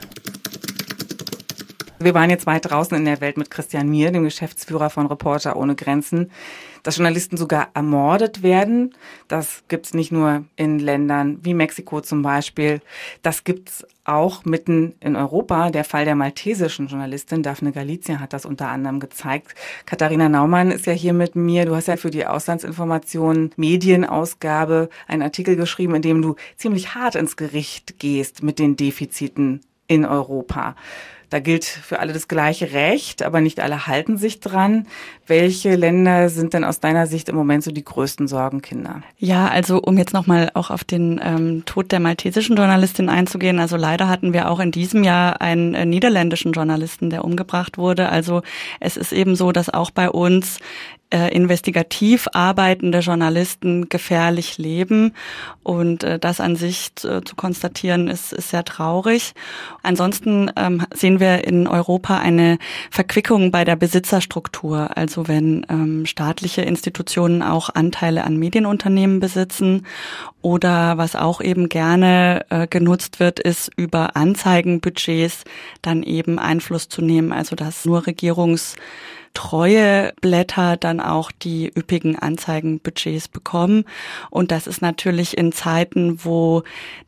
Wir 2.01 2.14
waren 2.14 2.31
jetzt 2.31 2.46
weit 2.46 2.70
draußen 2.70 2.96
in 2.96 3.05
der 3.05 3.20
Welt 3.20 3.37
mit 3.37 3.51
Christian 3.51 3.88
Mier, 3.88 4.12
dem 4.12 4.22
Geschäftsführer 4.22 4.88
von 4.88 5.07
Reporter 5.07 5.57
ohne 5.57 5.74
Grenzen. 5.74 6.31
Dass 6.88 6.96
Journalisten 6.96 7.37
sogar 7.37 7.68
ermordet 7.74 8.42
werden, 8.42 8.94
das 9.29 9.62
gibt's 9.68 9.92
nicht 9.92 10.11
nur 10.11 10.46
in 10.57 10.79
Ländern 10.79 11.38
wie 11.42 11.53
Mexiko 11.53 12.01
zum 12.01 12.22
Beispiel. 12.22 12.81
Das 13.20 13.44
gibt's 13.44 13.87
auch 14.05 14.46
mitten 14.46 14.94
in 15.01 15.14
Europa. 15.14 15.68
Der 15.68 15.85
Fall 15.85 16.07
der 16.07 16.14
maltesischen 16.14 16.87
Journalistin 16.87 17.42
Daphne 17.42 17.72
Galizia 17.72 18.20
hat 18.20 18.33
das 18.33 18.46
unter 18.46 18.68
anderem 18.68 19.01
gezeigt. 19.01 19.55
Katharina 19.85 20.31
Naumann 20.31 20.70
ist 20.70 20.87
ja 20.87 20.94
hier 20.94 21.12
mit 21.12 21.37
mir. 21.37 21.66
Du 21.66 21.77
hast 21.77 21.88
ja 21.88 21.98
für 21.98 22.09
die 22.09 22.24
Auslandsinformation 22.24 23.51
Medienausgabe 23.57 24.88
einen 25.07 25.20
Artikel 25.20 25.57
geschrieben, 25.57 25.96
in 25.96 26.01
dem 26.01 26.22
du 26.22 26.37
ziemlich 26.57 26.94
hart 26.94 27.16
ins 27.16 27.37
Gericht 27.37 27.98
gehst 27.98 28.42
mit 28.42 28.59
den 28.59 28.77
Defiziten 28.77 29.61
in 29.88 30.07
Europa. 30.07 30.74
Da 31.30 31.40
gilt 31.40 31.64
für 31.64 32.00
alle 32.00 32.12
das 32.12 32.26
gleiche 32.26 32.72
Recht, 32.72 33.22
aber 33.22 33.40
nicht 33.40 33.60
alle 33.60 33.86
halten 33.86 34.16
sich 34.16 34.40
dran. 34.40 34.86
Welche 35.26 35.76
Länder 35.76 36.30
sind 36.30 36.54
denn 36.54 36.64
aus 36.64 36.80
deiner 36.80 37.06
Sicht 37.06 37.28
im 37.28 37.36
Moment 37.36 37.62
so 37.62 37.70
die 37.70 37.84
größten 37.84 38.28
Sorgenkinder? 38.28 39.02
Ja, 39.18 39.48
also 39.48 39.78
um 39.78 39.98
jetzt 39.98 40.14
nochmal 40.14 40.50
auch 40.54 40.70
auf 40.70 40.84
den 40.84 41.20
ähm, 41.22 41.64
Tod 41.66 41.92
der 41.92 42.00
maltesischen 42.00 42.56
Journalistin 42.56 43.10
einzugehen. 43.10 43.58
Also 43.58 43.76
leider 43.76 44.08
hatten 44.08 44.32
wir 44.32 44.50
auch 44.50 44.58
in 44.58 44.70
diesem 44.70 45.04
Jahr 45.04 45.42
einen 45.42 45.74
äh, 45.74 45.84
niederländischen 45.84 46.52
Journalisten, 46.52 47.10
der 47.10 47.24
umgebracht 47.24 47.76
wurde. 47.76 48.08
Also 48.08 48.40
es 48.80 48.96
ist 48.96 49.12
eben 49.12 49.36
so, 49.36 49.52
dass 49.52 49.68
auch 49.68 49.90
bei 49.90 50.08
uns 50.08 50.60
äh, 51.10 51.34
investigativ 51.34 52.28
arbeitende 52.32 52.98
Journalisten 52.98 53.88
gefährlich 53.88 54.58
leben. 54.58 55.14
Und 55.62 56.04
äh, 56.04 56.18
das 56.18 56.40
an 56.40 56.56
sich 56.56 56.94
zu, 56.94 57.22
zu 57.22 57.34
konstatieren, 57.36 58.08
ist, 58.08 58.32
ist 58.32 58.50
sehr 58.50 58.64
traurig. 58.64 59.34
Ansonsten 59.82 60.50
ähm, 60.56 60.84
sehen 60.94 61.20
wir 61.20 61.44
in 61.44 61.66
Europa 61.66 62.18
eine 62.18 62.58
Verquickung 62.90 63.50
bei 63.50 63.64
der 63.64 63.76
Besitzerstruktur. 63.76 64.96
Also 64.96 65.28
wenn 65.28 65.64
ähm, 65.70 66.04
staatliche 66.06 66.62
Institutionen 66.62 67.42
auch 67.42 67.70
Anteile 67.74 68.24
an 68.24 68.36
Medienunternehmen 68.36 69.20
besitzen 69.20 69.86
oder 70.42 70.98
was 70.98 71.16
auch 71.16 71.40
eben 71.40 71.68
gerne 71.68 72.44
äh, 72.50 72.66
genutzt 72.66 73.18
wird, 73.20 73.40
ist 73.40 73.70
über 73.76 74.14
Anzeigenbudgets 74.16 75.44
dann 75.82 76.02
eben 76.02 76.38
Einfluss 76.38 76.88
zu 76.88 77.02
nehmen. 77.02 77.32
Also 77.32 77.56
dass 77.56 77.84
nur 77.84 78.06
Regierungs 78.06 78.76
treue 79.34 80.12
Blätter 80.20 80.76
dann 80.76 81.00
auch 81.00 81.30
die 81.30 81.72
üppigen 81.74 82.18
Anzeigenbudgets 82.18 83.28
bekommen. 83.28 83.84
Und 84.30 84.50
das 84.50 84.66
ist 84.66 84.82
natürlich 84.82 85.36
in 85.36 85.52
Zeiten, 85.52 86.24
wo 86.24 86.62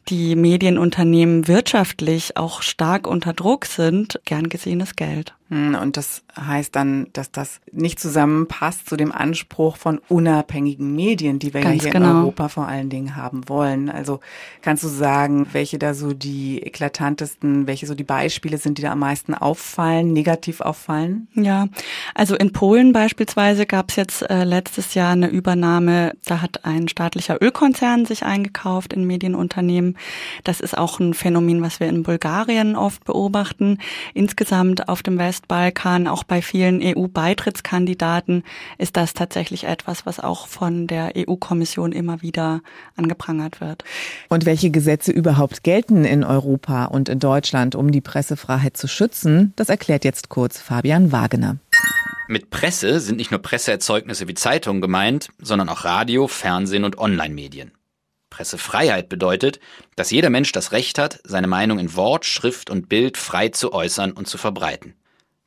die 0.09 0.37
Medienunternehmen 0.37 1.49
wirtschaftlich 1.49 2.37
auch 2.37 2.63
stark 2.63 3.07
unter 3.07 3.33
Druck 3.33 3.67
sind, 3.67 4.21
gern 4.25 4.49
gesehenes 4.49 4.97
Geld. 4.97 5.35
Hm, 5.51 5.75
und 5.75 5.97
das 5.97 6.23
heißt 6.39 6.75
dann, 6.77 7.09
dass 7.13 7.33
das 7.33 7.61
nicht 7.73 7.99
zusammenpasst 7.99 8.89
zu 8.89 8.97
dem 8.97 9.11
Anspruch 9.11 9.77
von 9.77 10.01
unabhängigen 10.09 10.95
Medien, 10.95 11.41
die 11.41 11.53
wir 11.53 11.61
Ganz 11.61 11.83
hier 11.83 11.91
genau. 11.91 12.11
in 12.11 12.17
Europa 12.19 12.49
vor 12.49 12.69
allen 12.69 12.89
Dingen 12.89 13.17
haben 13.17 13.49
wollen. 13.49 13.91
Also 13.91 14.21
kannst 14.63 14.85
du 14.85 14.89
sagen, 14.89 15.49
welche 15.51 15.79
da 15.81 15.95
so 15.95 16.13
die 16.13 16.63
eklatantesten, 16.63 17.67
welche 17.67 17.89
so 17.89 17.97
die 17.97 18.05
Beispiele 18.05 18.59
sind, 18.59 18.79
die 18.79 18.83
da 18.83 18.93
am 18.93 19.01
meisten 19.01 19.35
auffallen, 19.35 20.13
negativ 20.13 20.61
auffallen? 20.61 21.27
Ja, 21.35 21.67
also 22.15 22.37
in 22.37 22.53
Polen 22.53 22.93
beispielsweise 22.93 23.67
gab 23.67 23.91
es 23.91 23.97
jetzt 23.97 24.31
äh, 24.31 24.45
letztes 24.45 24.95
Jahr 24.95 25.13
eine 25.13 25.29
Übernahme, 25.29 26.13
da 26.27 26.43
hat 26.43 26.65
ein 26.65 26.87
staatlicher 26.87 27.43
Ölkonzern 27.43 28.07
sich 28.07 28.25
eingekauft 28.25 28.93
in 28.93 29.05
Medienunternehmen. 29.05 29.99
Das 30.45 30.61
ist 30.61 30.79
auch 30.79 31.01
ein 31.01 31.13
Phänomen, 31.13 31.61
was 31.61 31.81
wir 31.81 31.89
in 31.89 32.05
Bulgarien 32.05 32.77
oft 32.77 33.05
beobachten. 33.05 33.79
Insgesamt 34.15 34.89
auf 34.89 35.03
dem 35.03 35.19
West 35.19 35.40
Westbalkan, 35.41 36.07
auch 36.07 36.25
bei 36.25 36.43
vielen 36.43 36.81
EU-Beitrittskandidaten 36.83 38.45
ist 38.79 38.97
das 38.97 39.15
tatsächlich 39.15 39.65
etwas, 39.65 40.05
was 40.05 40.21
auch 40.21 40.47
von 40.47 40.87
der 40.87 41.13
EU-Kommission 41.17 41.93
immer 41.93 42.23
wieder 42.23 42.61
angeprangert 42.97 43.61
wird. 43.61 43.85
Und 44.29 44.45
welche 44.45 44.71
Gesetze 44.71 45.13
überhaupt 45.13 45.63
gelten 45.63 46.05
in 46.05 46.25
Europa 46.25 46.87
und 46.87 47.09
in 47.09 47.19
Deutschland, 47.19 47.75
um 47.75 47.91
die 47.91 48.01
Pressefreiheit 48.01 48.77
zu 48.77 48.87
schützen, 48.87 49.53
das 49.57 49.69
erklärt 49.69 50.05
jetzt 50.05 50.29
kurz 50.29 50.61
Fabian 50.61 51.13
Wagener. 51.13 51.57
Mit 52.29 52.51
Presse 52.51 53.01
sind 53.01 53.17
nicht 53.17 53.31
nur 53.31 53.43
Presseerzeugnisse 53.43 54.29
wie 54.29 54.35
Zeitungen 54.35 54.81
gemeint, 54.81 55.31
sondern 55.41 55.69
auch 55.69 55.85
Radio, 55.85 56.29
Fernsehen 56.29 56.85
und 56.85 56.99
Online-Medien. 56.99 57.73
Pressefreiheit 58.29 59.09
bedeutet, 59.09 59.59
dass 59.97 60.13
jeder 60.13 60.31
Mensch 60.31 60.53
das 60.53 60.71
Recht 60.71 60.99
hat, 60.99 61.19
seine 61.25 61.49
Meinung 61.49 61.81
in 61.81 61.97
Wort, 61.97 62.25
Schrift 62.25 62.71
und 62.71 62.89
Bild 62.89 63.17
frei 63.17 63.49
zu 63.49 63.73
äußern 63.73 64.13
und 64.13 64.29
zu 64.29 64.39
verbreiten. 64.39 64.95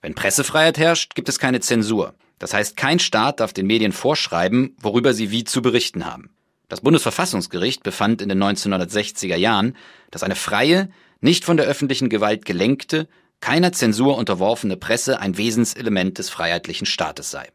Wenn 0.03 0.15
Pressefreiheit 0.15 0.77
herrscht, 0.77 1.15
gibt 1.15 1.29
es 1.29 1.39
keine 1.39 1.61
Zensur. 1.61 2.13
Das 2.37 2.53
heißt, 2.53 2.75
kein 2.75 2.99
Staat 2.99 3.39
darf 3.39 3.53
den 3.53 3.65
Medien 3.65 3.93
vorschreiben, 3.93 4.75
worüber 4.81 5.13
sie 5.13 5.31
wie 5.31 5.45
zu 5.45 5.61
berichten 5.61 6.05
haben. 6.05 6.35
Das 6.67 6.81
Bundesverfassungsgericht 6.81 7.83
befand 7.83 8.21
in 8.21 8.27
den 8.27 8.43
1960er 8.43 9.37
Jahren, 9.37 9.77
dass 10.11 10.23
eine 10.23 10.35
freie, 10.35 10.89
nicht 11.21 11.45
von 11.45 11.55
der 11.55 11.67
öffentlichen 11.67 12.09
Gewalt 12.09 12.43
gelenkte, 12.43 13.07
keiner 13.39 13.71
Zensur 13.71 14.17
unterworfene 14.17 14.75
Presse 14.75 15.21
ein 15.21 15.37
Wesenselement 15.37 16.17
des 16.17 16.29
freiheitlichen 16.29 16.85
Staates 16.85 17.31
sei. 17.31 17.47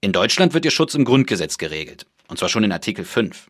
In 0.00 0.12
Deutschland 0.12 0.54
wird 0.54 0.64
ihr 0.64 0.72
Schutz 0.72 0.96
im 0.96 1.04
Grundgesetz 1.04 1.56
geregelt, 1.56 2.06
und 2.26 2.36
zwar 2.36 2.48
schon 2.48 2.64
in 2.64 2.72
Artikel 2.72 3.04
5. 3.04 3.46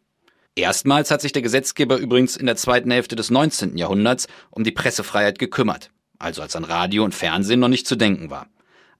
Erstmals 0.56 1.10
hat 1.10 1.22
sich 1.22 1.32
der 1.32 1.42
Gesetzgeber 1.42 1.96
übrigens 1.96 2.36
in 2.36 2.44
der 2.44 2.56
zweiten 2.56 2.90
Hälfte 2.90 3.16
des 3.16 3.30
19. 3.30 3.78
Jahrhunderts 3.78 4.28
um 4.50 4.62
die 4.62 4.72
Pressefreiheit 4.72 5.38
gekümmert 5.38 5.90
also 6.18 6.42
als 6.42 6.56
an 6.56 6.64
Radio 6.64 7.04
und 7.04 7.14
Fernsehen 7.14 7.60
noch 7.60 7.68
nicht 7.68 7.86
zu 7.86 7.96
denken 7.96 8.30
war. 8.30 8.48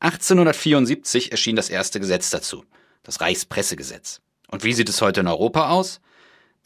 1874 0.00 1.32
erschien 1.32 1.56
das 1.56 1.70
erste 1.70 2.00
Gesetz 2.00 2.30
dazu, 2.30 2.64
das 3.02 3.20
Reichspressegesetz. 3.20 4.20
Und 4.48 4.64
wie 4.64 4.72
sieht 4.72 4.88
es 4.88 5.00
heute 5.00 5.20
in 5.20 5.28
Europa 5.28 5.70
aus? 5.70 6.00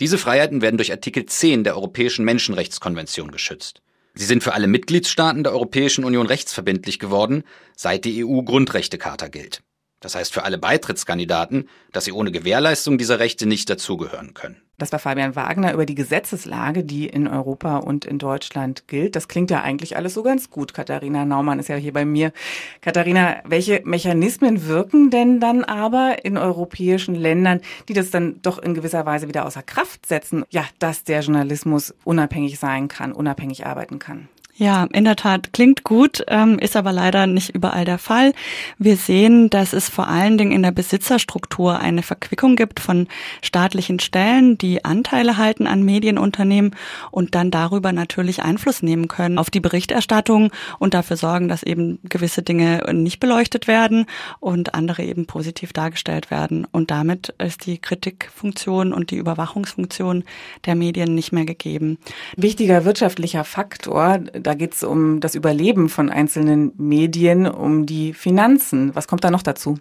Diese 0.00 0.18
Freiheiten 0.18 0.62
werden 0.62 0.78
durch 0.78 0.92
Artikel 0.92 1.26
10 1.26 1.64
der 1.64 1.76
Europäischen 1.76 2.24
Menschenrechtskonvention 2.24 3.30
geschützt. 3.30 3.82
Sie 4.14 4.24
sind 4.24 4.42
für 4.42 4.54
alle 4.54 4.66
Mitgliedstaaten 4.66 5.44
der 5.44 5.52
Europäischen 5.52 6.04
Union 6.04 6.26
rechtsverbindlich 6.26 6.98
geworden, 6.98 7.44
seit 7.76 8.04
die 8.04 8.24
EU-Grundrechtecharta 8.24 9.28
gilt. 9.28 9.62
Das 10.00 10.14
heißt 10.14 10.32
für 10.32 10.44
alle 10.44 10.58
Beitrittskandidaten, 10.58 11.68
dass 11.92 12.06
sie 12.06 12.12
ohne 12.12 12.32
Gewährleistung 12.32 12.96
dieser 12.96 13.18
Rechte 13.18 13.46
nicht 13.46 13.68
dazugehören 13.68 14.34
können. 14.34 14.56
Das 14.78 14.92
war 14.92 14.98
Fabian 14.98 15.36
Wagner 15.36 15.74
über 15.74 15.84
die 15.84 15.94
Gesetzeslage, 15.94 16.84
die 16.84 17.06
in 17.06 17.28
Europa 17.28 17.76
und 17.76 18.06
in 18.06 18.18
Deutschland 18.18 18.88
gilt. 18.88 19.14
Das 19.14 19.28
klingt 19.28 19.50
ja 19.50 19.60
eigentlich 19.60 19.94
alles 19.94 20.14
so 20.14 20.22
ganz 20.22 20.48
gut. 20.48 20.72
Katharina 20.72 21.26
Naumann 21.26 21.58
ist 21.58 21.68
ja 21.68 21.76
hier 21.76 21.92
bei 21.92 22.06
mir. 22.06 22.32
Katharina, 22.80 23.42
welche 23.44 23.82
Mechanismen 23.84 24.66
wirken 24.66 25.10
denn 25.10 25.38
dann 25.38 25.64
aber 25.64 26.24
in 26.24 26.38
europäischen 26.38 27.14
Ländern, 27.14 27.60
die 27.90 27.92
das 27.92 28.10
dann 28.10 28.40
doch 28.40 28.58
in 28.58 28.72
gewisser 28.72 29.04
Weise 29.04 29.28
wieder 29.28 29.44
außer 29.44 29.62
Kraft 29.62 30.06
setzen? 30.06 30.46
Ja, 30.48 30.64
dass 30.78 31.04
der 31.04 31.20
Journalismus 31.20 31.94
unabhängig 32.04 32.58
sein 32.58 32.88
kann, 32.88 33.12
unabhängig 33.12 33.66
arbeiten 33.66 33.98
kann. 33.98 34.30
Ja, 34.60 34.86
in 34.92 35.04
der 35.04 35.16
Tat 35.16 35.54
klingt 35.54 35.84
gut, 35.84 36.22
ähm, 36.28 36.58
ist 36.58 36.76
aber 36.76 36.92
leider 36.92 37.26
nicht 37.26 37.54
überall 37.54 37.86
der 37.86 37.96
Fall. 37.96 38.34
Wir 38.76 38.98
sehen, 38.98 39.48
dass 39.48 39.72
es 39.72 39.88
vor 39.88 40.06
allen 40.06 40.36
Dingen 40.36 40.52
in 40.52 40.62
der 40.62 40.70
Besitzerstruktur 40.70 41.78
eine 41.78 42.02
Verquickung 42.02 42.56
gibt 42.56 42.78
von 42.78 43.08
staatlichen 43.40 44.00
Stellen, 44.00 44.58
die 44.58 44.84
Anteile 44.84 45.38
halten 45.38 45.66
an 45.66 45.82
Medienunternehmen 45.82 46.76
und 47.10 47.34
dann 47.34 47.50
darüber 47.50 47.92
natürlich 47.92 48.42
Einfluss 48.42 48.82
nehmen 48.82 49.08
können 49.08 49.38
auf 49.38 49.48
die 49.48 49.60
Berichterstattung 49.60 50.50
und 50.78 50.92
dafür 50.92 51.16
sorgen, 51.16 51.48
dass 51.48 51.62
eben 51.62 51.98
gewisse 52.02 52.42
Dinge 52.42 52.84
nicht 52.92 53.18
beleuchtet 53.18 53.66
werden 53.66 54.04
und 54.40 54.74
andere 54.74 55.04
eben 55.04 55.24
positiv 55.24 55.72
dargestellt 55.72 56.30
werden. 56.30 56.66
Und 56.70 56.90
damit 56.90 57.32
ist 57.38 57.64
die 57.64 57.78
Kritikfunktion 57.78 58.92
und 58.92 59.10
die 59.10 59.16
Überwachungsfunktion 59.16 60.22
der 60.66 60.74
Medien 60.74 61.14
nicht 61.14 61.32
mehr 61.32 61.46
gegeben. 61.46 61.96
Wichtiger 62.36 62.84
wirtschaftlicher 62.84 63.44
Faktor, 63.44 64.18
da 64.50 64.54
geht 64.54 64.74
es 64.74 64.82
um 64.82 65.20
das 65.20 65.36
Überleben 65.36 65.88
von 65.88 66.10
einzelnen 66.10 66.72
Medien, 66.76 67.46
um 67.46 67.86
die 67.86 68.12
Finanzen. 68.12 68.92
Was 68.96 69.06
kommt 69.06 69.22
da 69.22 69.30
noch 69.30 69.42
dazu? 69.42 69.78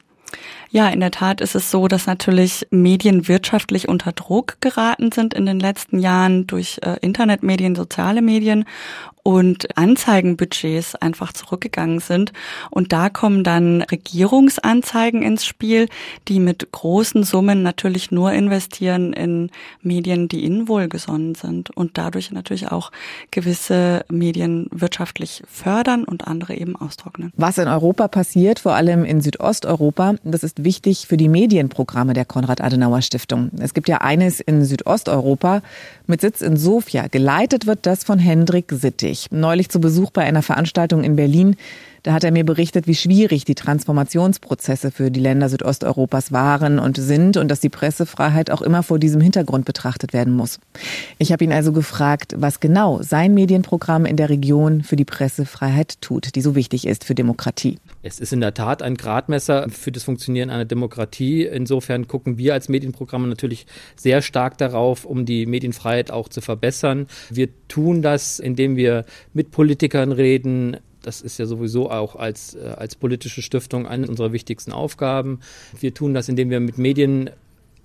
Ja, 0.72 0.88
in 0.90 1.00
der 1.00 1.12
Tat 1.12 1.42
ist 1.42 1.56
es 1.56 1.72
so, 1.72 1.88
dass 1.88 2.06
natürlich 2.06 2.68
Medien 2.70 3.28
wirtschaftlich 3.28 3.88
unter 3.88 4.12
Druck 4.12 4.58
geraten 4.62 5.12
sind 5.12 5.34
in 5.34 5.48
den 5.48 5.60
letzten 5.60 5.98
Jahren 5.98 6.46
durch 6.46 6.80
äh, 6.84 6.98
Internetmedien, 7.02 7.76
soziale 7.76 8.22
Medien 8.22 8.66
und 9.24 9.78
Anzeigenbudgets 9.78 10.96
einfach 10.96 11.34
zurückgegangen 11.34 12.00
sind. 12.00 12.34
Und 12.72 12.94
da 12.94 13.10
kommen 13.10 13.44
dann 13.44 13.82
Regierungsanzeigen 13.82 15.22
ins 15.22 15.46
Spiel, 15.46 15.88
die 16.28 16.40
mit 16.40 16.72
großen 16.72 17.24
Summen 17.24 17.62
natürlich 17.62 18.12
nur 18.12 18.32
investieren 18.32 19.14
in 19.14 19.52
Medien, 19.82 20.28
die 20.30 20.44
ihnen 20.44 20.68
wohlgesonnen 20.68 21.36
sind 21.36 21.70
und 21.70 21.98
dadurch 21.98 22.32
natürlich 22.32 22.72
auch 22.72 22.92
gewisse 23.32 24.06
Medien 24.10 24.68
wirtschaftlich 24.72 25.44
fördern 25.48 26.06
und 26.06 26.28
andere 26.28 26.56
eben 26.56 26.76
austrocknen. 26.76 27.34
Was 27.36 27.58
in 27.58 27.68
Europa 27.68 28.08
passiert, 28.08 28.60
vor 28.60 28.74
allem 28.74 29.04
in 29.04 29.22
Südosteuropa, 29.22 30.16
das 30.24 30.44
ist 30.44 30.64
wichtig 30.64 31.08
für 31.08 31.18
die 31.18 31.30
Medienprogramme 31.30 32.14
der 32.14 32.26
Konrad-Adenauer-Stiftung. 32.26 33.52
Es 33.60 33.74
gibt 33.74 33.88
ja 33.88 34.00
eines 34.00 34.40
in 34.40 34.66
Südosteuropa 34.66 35.62
mit 36.08 36.22
Sitz 36.22 36.42
in 36.42 36.58
Sofia. 36.58 37.08
Geleitet 37.08 37.66
wird 37.66 37.86
das 37.86 38.04
von 38.04 38.20
Hendrik 38.20 38.72
Sittig. 38.72 39.28
Neulich 39.32 39.70
zu 39.70 39.80
Besuch 39.80 40.12
bei 40.12 40.24
einer 40.24 40.42
Veranstaltung 40.42 41.04
in 41.04 41.16
Berlin 41.16 41.56
da 42.04 42.14
hat 42.14 42.24
er 42.24 42.32
mir 42.32 42.46
berichtet, 42.46 42.88
wie 42.88 42.96
schwierig 42.96 43.46
die 43.46 43.56
Transformationsprozesse 43.56 44.92
für 44.92 45.12
die 45.12 45.20
Länder 45.20 45.50
Südosteuropas 45.50 46.32
waren 46.32 46.80
und 46.80 46.98
sind 46.98 47.38
und 47.38 47.50
dass 47.50 47.60
die 47.60 47.70
Pressefreiheit 47.70 48.52
auch 48.52 48.62
immer 48.62 48.84
vor 48.84 49.00
diesem 49.00 49.22
Hintergrund 49.22 49.66
betrachtet 49.66 50.14
werden 50.14 50.34
muss. 50.34 50.60
Ich 51.18 51.32
habe 51.32 51.44
ihn 51.44 51.52
also 51.52 51.72
gefragt, 51.72 52.36
was 52.38 52.60
genau 52.60 53.02
sein 53.02 53.34
Medienprogramm 53.34 54.06
in 54.06 54.16
der 54.16 54.30
Region 54.30 54.84
für 54.84 54.96
die 54.96 55.06
Pressefreiheit 55.06 56.02
tut, 56.02 56.36
die 56.36 56.42
so 56.42 56.56
wichtig 56.56 56.88
ist 56.88 57.04
für 57.04 57.16
Demokratie. 57.16 57.78
Es 58.02 58.20
ist 58.20 58.32
in 58.32 58.42
der 58.42 58.54
Tat 58.54 58.82
ein 58.82 58.96
Gradmesser 58.96 59.68
für 59.70 59.92
das 59.92 60.04
Funktionieren 60.04 60.50
einer 60.50 60.66
Demokratie. 60.66 61.46
Insofern 61.46 62.08
gucken 62.08 62.38
wir 62.38 62.54
als 62.54 62.70
Medienprogramme 62.70 63.28
natürlich 63.28 63.66
sehr 63.96 64.22
stark 64.22 64.58
darauf, 64.58 65.06
um 65.06 65.26
die 65.26 65.46
Medienfreiheit 65.46 66.12
auch 66.12 66.30
zu 66.30 66.42
verbessern. 66.42 67.08
Wir 67.30 67.50
tun 67.68 68.02
das, 68.02 68.40
indem 68.40 68.76
wir 68.76 69.06
mit 69.34 69.52
Politikern 69.52 70.12
reden, 70.12 70.78
das 71.02 71.22
ist 71.22 71.38
ja 71.38 71.46
sowieso 71.46 71.90
auch 71.90 72.16
als, 72.16 72.56
äh, 72.56 72.74
als 72.78 72.96
politische 72.96 73.42
Stiftung 73.42 73.88
eine 73.88 74.08
unserer 74.08 74.34
wichtigsten 74.34 74.72
Aufgaben. 74.72 75.40
Wir 75.80 75.94
tun 75.94 76.14
das, 76.14 76.30
indem 76.30 76.50
wir 76.50 76.60
mit 76.60 76.78
Medien 76.78 77.30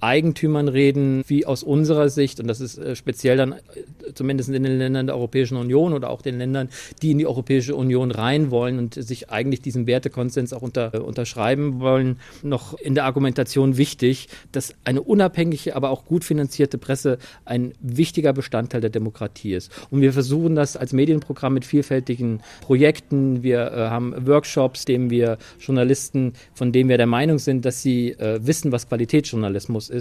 Eigentümern 0.01 0.69
reden, 0.69 1.25
wie 1.27 1.47
aus 1.47 1.63
unserer 1.63 2.09
Sicht, 2.09 2.41
und 2.41 2.47
das 2.47 2.61
ist 2.61 2.79
äh, 2.79 2.95
speziell 2.97 3.37
dann 3.37 3.53
äh, 3.53 4.13
zumindest 4.15 4.51
in 4.51 4.63
den 4.63 4.79
Ländern 4.79 5.07
der 5.07 5.17
Europäischen 5.17 5.57
Union 5.57 5.93
oder 5.93 6.11
auch 6.11 6.23
den 6.23 6.39
Ländern, 6.39 6.69
die 7.03 7.13
in 7.13 7.19
die 7.19 7.27
Europäische 7.27 7.75
Union 7.75 8.11
rein 8.11 8.51
wollen 8.51 8.79
und 8.79 8.95
sich 8.95 9.31
eigentlich 9.31 9.63
diesem 9.63 9.87
Wertekonsens 9.87 10.53
auch 10.53 10.63
unter, 10.63 10.95
äh, 10.95 10.99
unterschreiben 10.99 11.81
wollen, 11.81 12.19
noch 12.43 12.79
in 12.79 12.95
der 12.95 13.05
Argumentation 13.05 13.77
wichtig, 13.77 14.29
dass 14.53 14.75
eine 14.85 15.03
unabhängige, 15.03 15.75
aber 15.75 15.91
auch 15.91 16.05
gut 16.05 16.25
finanzierte 16.25 16.79
Presse 16.79 17.19
ein 17.45 17.73
wichtiger 17.81 18.33
Bestandteil 18.33 18.81
der 18.81 18.91
Demokratie 18.91 19.55
ist. 19.55 19.71
Und 19.91 20.01
wir 20.01 20.13
versuchen 20.13 20.55
das 20.55 20.77
als 20.77 20.93
Medienprogramm 20.93 21.55
mit 21.55 21.65
vielfältigen 21.65 22.41
Projekten. 22.61 23.43
Wir 23.43 23.73
äh, 23.73 23.89
haben 23.89 24.27
Workshops, 24.27 24.85
denen 24.85 25.11
wir 25.11 25.39
Journalisten, 25.59 26.35
von 26.55 26.73
denen 26.73 26.89
wir 26.89 26.99
der 26.99 27.07
Meinung 27.07 27.39
sind, 27.39 27.65
dass 27.65 27.83
sie 27.83 28.11
äh, 28.11 28.41
wissen, 28.45 28.73
was 28.73 28.89
Qualitätsjournalismus 28.89 29.91
ist, 29.91 29.94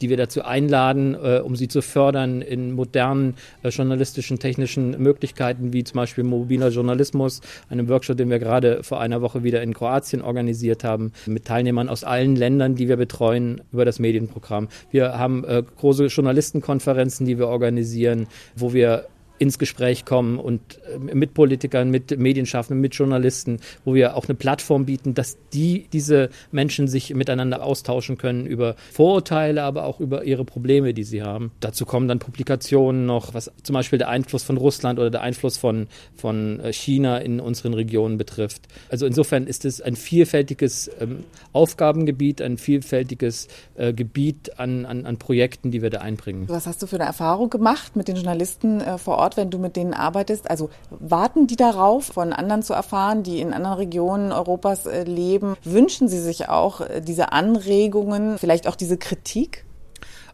die 0.00 0.10
wir 0.10 0.16
dazu 0.16 0.44
einladen, 0.44 1.14
äh, 1.14 1.40
um 1.40 1.56
sie 1.56 1.68
zu 1.68 1.82
fördern 1.82 2.42
in 2.42 2.72
modernen 2.72 3.34
äh, 3.62 3.68
journalistischen, 3.68 4.38
technischen 4.38 4.90
Möglichkeiten, 5.02 5.72
wie 5.72 5.84
zum 5.84 5.96
Beispiel 5.96 6.24
mobiler 6.24 6.68
Journalismus, 6.68 7.40
einem 7.68 7.88
Workshop, 7.88 8.16
den 8.16 8.30
wir 8.30 8.38
gerade 8.38 8.82
vor 8.82 9.00
einer 9.00 9.22
Woche 9.22 9.42
wieder 9.42 9.62
in 9.62 9.74
Kroatien 9.74 10.22
organisiert 10.22 10.84
haben, 10.84 11.12
mit 11.26 11.44
Teilnehmern 11.44 11.88
aus 11.88 12.04
allen 12.04 12.36
Ländern, 12.36 12.74
die 12.74 12.88
wir 12.88 12.96
betreuen 12.96 13.60
über 13.72 13.84
das 13.84 13.98
Medienprogramm. 13.98 14.68
Wir 14.90 15.18
haben 15.18 15.44
äh, 15.44 15.62
große 15.76 16.06
Journalistenkonferenzen, 16.06 17.26
die 17.26 17.38
wir 17.38 17.48
organisieren, 17.48 18.26
wo 18.56 18.72
wir 18.72 19.06
ins 19.38 19.58
Gespräch 19.58 20.04
kommen 20.04 20.38
und 20.38 20.60
äh, 20.94 21.14
mit 21.14 21.34
Politikern, 21.34 21.90
mit 21.90 22.18
Medienschaffenden, 22.18 22.80
mit 22.80 22.94
Journalisten, 22.94 23.60
wo 23.84 23.94
wir 23.94 24.16
auch 24.16 24.26
eine 24.26 24.34
Plattform 24.34 24.86
bieten, 24.86 25.14
dass 25.14 25.36
die, 25.52 25.86
diese 25.92 26.30
Menschen 26.50 26.88
sich 26.88 27.14
miteinander 27.14 27.62
austauschen 27.62 28.18
können 28.18 28.46
über 28.46 28.74
Vorurteile, 28.92 29.62
aber 29.62 29.84
auch 29.84 30.00
über 30.00 30.24
ihre 30.24 30.44
Probleme, 30.44 30.94
die 30.94 31.04
sie 31.04 31.22
haben. 31.22 31.52
Dazu 31.60 31.86
kommen 31.86 32.08
dann 32.08 32.18
Publikationen 32.18 33.06
noch, 33.06 33.34
was 33.34 33.50
zum 33.62 33.74
Beispiel 33.74 33.98
der 33.98 34.08
Einfluss 34.08 34.42
von 34.42 34.56
Russland 34.56 34.98
oder 34.98 35.10
der 35.10 35.22
Einfluss 35.22 35.56
von, 35.56 35.86
von 36.16 36.60
äh, 36.60 36.72
China 36.72 37.18
in 37.18 37.40
unseren 37.40 37.74
Regionen 37.74 38.18
betrifft. 38.18 38.62
Also 38.90 39.06
insofern 39.06 39.46
ist 39.46 39.64
es 39.64 39.80
ein 39.80 39.96
vielfältiges 39.96 40.90
ähm, 41.00 41.24
Aufgabengebiet, 41.52 42.42
ein 42.42 42.58
vielfältiges 42.58 43.48
äh, 43.76 43.92
Gebiet 43.92 44.58
an, 44.58 44.84
an, 44.86 45.06
an 45.06 45.18
Projekten, 45.18 45.70
die 45.70 45.82
wir 45.82 45.90
da 45.90 45.98
einbringen. 45.98 46.48
Was 46.48 46.66
hast 46.66 46.82
du 46.82 46.86
für 46.86 46.96
eine 46.96 47.04
Erfahrung 47.04 47.50
gemacht 47.50 47.96
mit 47.96 48.08
den 48.08 48.16
Journalisten 48.16 48.80
äh, 48.80 48.98
vor 48.98 49.18
Ort? 49.18 49.27
Ort, 49.28 49.36
wenn 49.36 49.50
du 49.50 49.58
mit 49.58 49.76
denen 49.76 49.92
arbeitest? 49.92 50.50
Also 50.50 50.70
warten 50.88 51.46
die 51.46 51.56
darauf, 51.56 52.06
von 52.06 52.32
anderen 52.32 52.62
zu 52.62 52.72
erfahren, 52.72 53.22
die 53.22 53.40
in 53.40 53.52
anderen 53.52 53.76
Regionen 53.76 54.32
Europas 54.32 54.86
äh, 54.86 55.04
leben? 55.04 55.54
Wünschen 55.64 56.08
sie 56.08 56.18
sich 56.18 56.48
auch 56.48 56.80
äh, 56.80 57.02
diese 57.02 57.30
Anregungen, 57.32 58.38
vielleicht 58.38 58.66
auch 58.66 58.74
diese 58.74 58.96
Kritik? 58.96 59.66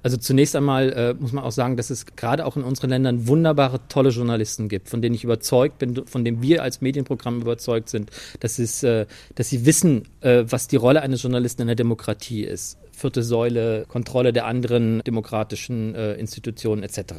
Also 0.05 0.17
zunächst 0.17 0.55
einmal 0.55 0.93
äh, 0.93 1.15
muss 1.15 1.33
man 1.33 1.43
auch 1.43 1.51
sagen, 1.51 1.77
dass 1.77 1.91
es 1.91 2.07
gerade 2.07 2.47
auch 2.47 2.57
in 2.57 2.63
unseren 2.63 2.91
Ländern 2.91 3.27
wunderbare, 3.27 3.81
tolle 3.89 4.11
Journalisten 4.11 4.69
gibt, 4.69 4.89
von 4.89 5.03
denen 5.03 5.17
ich 5.17 5.25
überzeugt 5.25 5.79
bin, 5.79 6.07
von 6.07 6.25
denen 6.25 6.41
wir 6.41 6.63
als 6.63 6.81
Medienprogramm 6.81 7.41
überzeugt 7.41 7.89
sind, 7.89 8.11
dass, 8.39 8.61
es, 8.61 8.85
äh, 8.85 9.07
dass 9.35 9.49
sie 9.49 9.67
wissen, 9.67 10.07
äh, 10.21 10.45
was 10.47 10.69
die 10.69 10.77
Rolle 10.77 11.03
eines 11.03 11.23
Journalisten 11.23 11.63
in 11.63 11.67
der 11.69 11.75
Demokratie 11.75 12.45
ist 12.45 12.79
vierte 12.95 13.23
Säule, 13.23 13.85
Kontrolle 13.89 14.33
der 14.33 14.47
anderen 14.47 15.03
demokratischen 15.07 15.95
äh, 15.95 16.15
Institutionen 16.15 16.83
etc. 16.83 17.15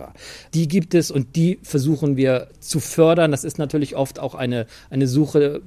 Die 0.54 0.68
gibt 0.68 0.94
es 0.94 1.12
und 1.12 1.36
die 1.36 1.60
versuchen 1.64 2.18
wir 2.18 2.50
zu 2.60 2.80
fördern. 2.80 3.32
Das 3.32 3.44
ist 3.44 3.58
natürlich 3.58 3.96
oft 3.96 4.20
auch 4.20 4.36
eine, 4.36 4.66
eine 4.90 5.08
Suche 5.08 5.62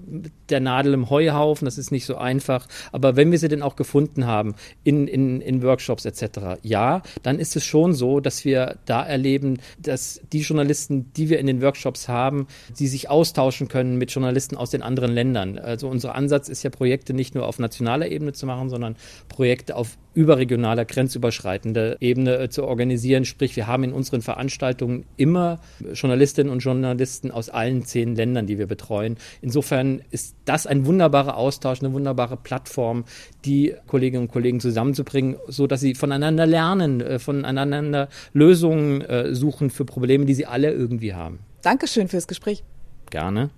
der 0.48 0.60
Nadel 0.60 0.94
im 0.94 1.10
Heuhaufen, 1.10 1.64
das 1.64 1.78
ist 1.78 1.90
nicht 1.90 2.06
so 2.06 2.16
einfach. 2.16 2.66
Aber 2.92 3.16
wenn 3.16 3.30
wir 3.30 3.38
sie 3.38 3.48
denn 3.48 3.62
auch 3.62 3.76
gefunden 3.76 4.26
haben 4.26 4.54
in, 4.84 5.06
in, 5.06 5.40
in 5.40 5.62
Workshops 5.62 6.04
etc., 6.04 6.58
ja, 6.62 7.02
dann 7.22 7.38
ist 7.38 7.56
es 7.56 7.64
schon 7.64 7.92
so, 7.92 8.20
dass 8.20 8.44
wir 8.44 8.78
da 8.86 9.04
erleben, 9.04 9.58
dass 9.78 10.20
die 10.32 10.40
Journalisten, 10.40 11.12
die 11.14 11.28
wir 11.28 11.38
in 11.38 11.46
den 11.46 11.60
Workshops 11.60 12.08
haben, 12.08 12.46
die 12.78 12.86
sich 12.86 13.10
austauschen 13.10 13.68
können 13.68 13.98
mit 13.98 14.10
Journalisten 14.10 14.56
aus 14.56 14.70
den 14.70 14.82
anderen 14.82 15.12
Ländern. 15.12 15.58
Also 15.58 15.88
unser 15.88 16.14
Ansatz 16.14 16.48
ist 16.48 16.62
ja, 16.62 16.70
Projekte 16.70 17.12
nicht 17.12 17.34
nur 17.34 17.46
auf 17.46 17.58
nationaler 17.58 18.08
Ebene 18.08 18.32
zu 18.32 18.46
machen, 18.46 18.70
sondern 18.70 18.96
Projekte 19.28 19.76
auf 19.76 19.97
überregionaler, 20.14 20.84
grenzüberschreitender 20.84 22.02
Ebene 22.02 22.38
äh, 22.38 22.48
zu 22.48 22.64
organisieren. 22.64 23.24
Sprich, 23.24 23.54
wir 23.54 23.68
haben 23.68 23.84
in 23.84 23.92
unseren 23.92 24.20
Veranstaltungen 24.20 25.04
immer 25.16 25.60
Journalistinnen 25.92 26.52
und 26.52 26.58
Journalisten 26.58 27.30
aus 27.30 27.50
allen 27.50 27.84
zehn 27.84 28.16
Ländern, 28.16 28.46
die 28.46 28.58
wir 28.58 28.66
betreuen. 28.66 29.16
Insofern 29.42 30.02
ist 30.10 30.34
das 30.44 30.66
ein 30.66 30.86
wunderbarer 30.86 31.36
Austausch, 31.36 31.80
eine 31.80 31.92
wunderbare 31.92 32.36
Plattform, 32.36 33.04
die 33.44 33.74
Kolleginnen 33.86 34.24
und 34.24 34.32
Kollegen 34.32 34.58
zusammenzubringen, 34.58 35.36
so 35.46 35.68
dass 35.68 35.80
sie 35.80 35.94
voneinander 35.94 36.46
lernen, 36.46 37.00
äh, 37.00 37.18
voneinander 37.20 38.08
Lösungen 38.32 39.02
äh, 39.02 39.34
suchen 39.34 39.70
für 39.70 39.84
Probleme, 39.84 40.24
die 40.24 40.34
sie 40.34 40.46
alle 40.46 40.72
irgendwie 40.72 41.14
haben. 41.14 41.38
Dankeschön 41.62 42.08
fürs 42.08 42.26
Gespräch. 42.26 42.64
Gerne. 43.10 43.50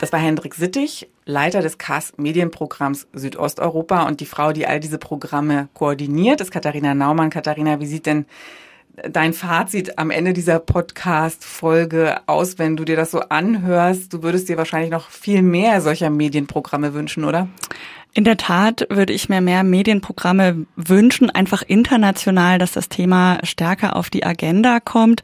Das 0.00 0.12
war 0.12 0.18
Hendrik 0.18 0.54
Sittig, 0.54 1.08
Leiter 1.26 1.60
des 1.60 1.76
KAS 1.76 2.14
Medienprogramms 2.16 3.06
Südosteuropa 3.12 4.06
und 4.06 4.20
die 4.20 4.26
Frau, 4.26 4.52
die 4.52 4.66
all 4.66 4.80
diese 4.80 4.96
Programme 4.96 5.68
koordiniert, 5.74 6.40
ist 6.40 6.50
Katharina 6.50 6.94
Naumann. 6.94 7.28
Katharina, 7.28 7.80
wie 7.80 7.86
sieht 7.86 8.06
denn 8.06 8.24
dein 9.08 9.32
Fazit 9.32 9.98
am 9.98 10.10
Ende 10.10 10.32
dieser 10.32 10.58
Podcast-Folge 10.58 12.20
aus, 12.26 12.58
wenn 12.58 12.76
du 12.76 12.84
dir 12.84 12.96
das 12.96 13.10
so 13.10 13.20
anhörst? 13.20 14.12
Du 14.12 14.22
würdest 14.22 14.48
dir 14.48 14.56
wahrscheinlich 14.56 14.90
noch 14.90 15.10
viel 15.10 15.42
mehr 15.42 15.80
solcher 15.80 16.10
Medienprogramme 16.10 16.94
wünschen, 16.94 17.24
oder? 17.24 17.48
In 18.12 18.24
der 18.24 18.36
Tat 18.36 18.86
würde 18.90 19.12
ich 19.12 19.28
mir 19.28 19.40
mehr 19.40 19.62
Medienprogramme 19.62 20.66
wünschen, 20.74 21.30
einfach 21.30 21.62
international, 21.62 22.58
dass 22.58 22.72
das 22.72 22.88
Thema 22.88 23.38
stärker 23.44 23.94
auf 23.94 24.10
die 24.10 24.26
Agenda 24.26 24.80
kommt. 24.80 25.22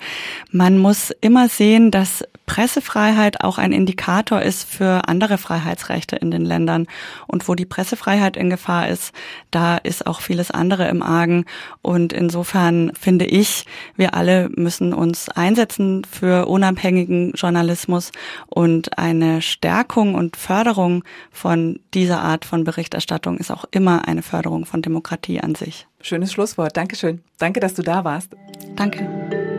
Man 0.52 0.78
muss 0.78 1.10
immer 1.20 1.48
sehen, 1.48 1.90
dass 1.90 2.22
Pressefreiheit 2.46 3.42
auch 3.42 3.58
ein 3.58 3.72
Indikator 3.72 4.40
ist 4.40 4.68
für 4.68 5.08
andere 5.08 5.36
Freiheitsrechte 5.36 6.14
in 6.16 6.30
den 6.30 6.44
Ländern. 6.44 6.86
Und 7.26 7.48
wo 7.48 7.56
die 7.56 7.66
Pressefreiheit 7.66 8.36
in 8.36 8.50
Gefahr 8.50 8.88
ist, 8.88 9.12
da 9.50 9.76
ist 9.76 10.06
auch 10.06 10.20
vieles 10.20 10.52
andere 10.52 10.88
im 10.88 11.02
Argen. 11.02 11.44
Und 11.82 12.12
insofern 12.12 12.92
finde 12.98 13.26
ich, 13.26 13.66
wir 13.96 14.14
alle 14.14 14.48
müssen 14.54 14.94
uns 14.94 15.28
einsetzen 15.28 16.02
für 16.04 16.46
unabhängigen 16.46 17.32
Journalismus 17.32 18.12
und 18.46 18.96
eine 18.96 19.42
Stärkung 19.42 20.14
und 20.14 20.36
Förderung 20.36 21.02
von 21.32 21.80
dieser 21.94 22.20
Art 22.20 22.44
von 22.44 22.64
Berichterstattung 22.76 23.38
ist 23.38 23.50
auch 23.50 23.64
immer 23.70 24.06
eine 24.06 24.20
Förderung 24.20 24.66
von 24.66 24.82
Demokratie 24.82 25.40
an 25.40 25.54
sich. 25.54 25.86
Schönes 26.02 26.30
Schlusswort. 26.32 26.76
Dankeschön. 26.76 27.22
Danke, 27.38 27.58
dass 27.58 27.72
du 27.72 27.82
da 27.82 28.04
warst. 28.04 28.36
Danke. 28.76 29.55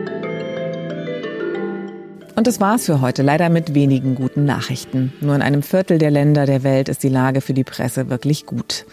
Und 2.38 2.46
das 2.46 2.60
war's 2.60 2.86
für 2.86 3.00
heute, 3.00 3.24
leider 3.24 3.48
mit 3.48 3.74
wenigen 3.74 4.14
guten 4.14 4.44
Nachrichten. 4.44 5.12
Nur 5.20 5.34
in 5.34 5.42
einem 5.42 5.64
Viertel 5.64 5.98
der 5.98 6.12
Länder 6.12 6.46
der 6.46 6.62
Welt 6.62 6.88
ist 6.88 7.02
die 7.02 7.08
Lage 7.08 7.40
für 7.40 7.52
die 7.52 7.64
Presse 7.64 8.10
wirklich 8.10 8.46
gut. 8.46 8.86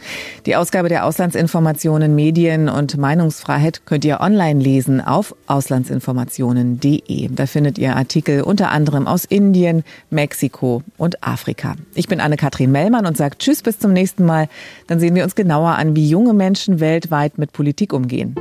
Die 0.47 0.55
Ausgabe 0.55 0.89
der 0.89 1.05
Auslandsinformationen, 1.05 2.15
Medien 2.15 2.69
und 2.69 2.97
Meinungsfreiheit 2.97 3.86
könnt 3.86 4.03
ihr 4.03 4.19
online 4.19 4.60
lesen 4.60 4.99
auf 4.99 5.36
auslandsinformationen.de. 5.45 7.29
Da 7.36 7.45
findet 7.45 7.77
ihr 7.77 7.95
Artikel 7.95 8.41
unter 8.41 8.71
anderem 8.71 9.05
aus 9.05 9.25
Indien, 9.25 9.84
Mexiko 10.10 10.81
und 10.97 11.23
Afrika. 11.23 11.75
Ich 11.93 12.08
bin 12.08 12.19
Anne-Kathrin 12.19 12.71
Mellmann 12.71 13.05
und 13.05 13.15
sage 13.15 13.38
Tschüss 13.38 13.62
bis 13.62 13.77
zum 13.77 13.93
nächsten 13.93 14.25
Mal. 14.25 14.49
Dann 14.88 14.99
sehen 14.99 15.13
wir 15.13 15.23
uns 15.23 15.36
genauer 15.36 15.75
an, 15.75 15.95
wie 15.95 16.10
junge 16.10 16.34
Menschen 16.34 16.79
weltweit 16.79 17.38
mit 17.38 17.53
Politik 17.53 17.93
umgehen. 17.93 18.34